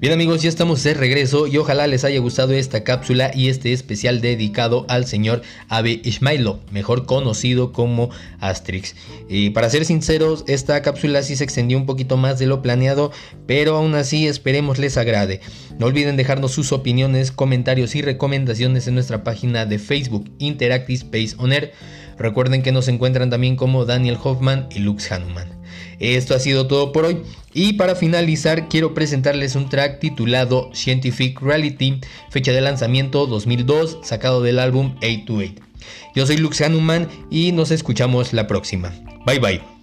Bien 0.00 0.14
amigos, 0.14 0.40
ya 0.40 0.48
estamos 0.48 0.82
de 0.82 0.94
regreso 0.94 1.46
y 1.46 1.58
ojalá 1.58 1.86
les 1.86 2.04
haya 2.04 2.18
gustado 2.20 2.54
esta 2.54 2.84
cápsula 2.84 3.32
y 3.34 3.50
este 3.50 3.74
especial 3.74 4.22
dedicado 4.22 4.86
al 4.88 5.04
señor 5.04 5.42
Abe 5.68 6.00
Ismailo, 6.02 6.58
mejor 6.72 7.04
conocido 7.04 7.74
como 7.74 8.08
Asterix. 8.38 8.96
Y 9.28 9.50
para 9.50 9.68
ser 9.68 9.84
sinceros, 9.84 10.44
esta 10.46 10.80
cápsula 10.80 11.22
sí 11.22 11.36
se 11.36 11.44
extendió 11.44 11.76
un 11.76 11.84
poquito 11.84 12.16
más 12.16 12.38
de 12.38 12.46
lo 12.46 12.62
planeado, 12.62 13.12
pero 13.46 13.76
aún 13.76 13.94
así 13.94 14.26
esperemos 14.26 14.78
les 14.78 14.96
agrade. 14.96 15.42
No 15.78 15.84
olviden 15.84 16.16
dejarnos 16.16 16.52
sus 16.52 16.72
opiniones, 16.72 17.30
comentarios 17.30 17.94
y 17.94 18.00
recomendaciones 18.00 18.88
en 18.88 18.94
nuestra 18.94 19.22
página 19.22 19.66
de 19.66 19.78
Facebook 19.78 20.30
Interactive 20.38 20.94
Space 20.94 21.34
On 21.36 21.52
Air. 21.52 21.74
Recuerden 22.16 22.62
que 22.62 22.72
nos 22.72 22.88
encuentran 22.88 23.28
también 23.28 23.54
como 23.54 23.84
Daniel 23.84 24.16
Hoffman 24.22 24.66
y 24.70 24.78
Lux 24.78 25.12
Hanuman. 25.12 25.59
Esto 26.00 26.34
ha 26.34 26.40
sido 26.40 26.66
todo 26.66 26.92
por 26.92 27.04
hoy. 27.04 27.22
Y 27.52 27.74
para 27.74 27.94
finalizar, 27.94 28.68
quiero 28.68 28.94
presentarles 28.94 29.54
un 29.54 29.68
track 29.68 30.00
titulado 30.00 30.70
Scientific 30.72 31.40
Reality, 31.40 32.00
fecha 32.30 32.52
de 32.52 32.60
lanzamiento 32.60 33.26
2002, 33.26 33.98
sacado 34.02 34.42
del 34.42 34.58
álbum 34.58 34.94
828. 34.96 35.62
Yo 36.14 36.26
soy 36.26 36.38
Lux 36.38 36.60
Hanuman 36.60 37.08
y 37.30 37.52
nos 37.52 37.70
escuchamos 37.70 38.32
la 38.32 38.46
próxima. 38.46 38.92
Bye 39.26 39.38
bye. 39.38 39.79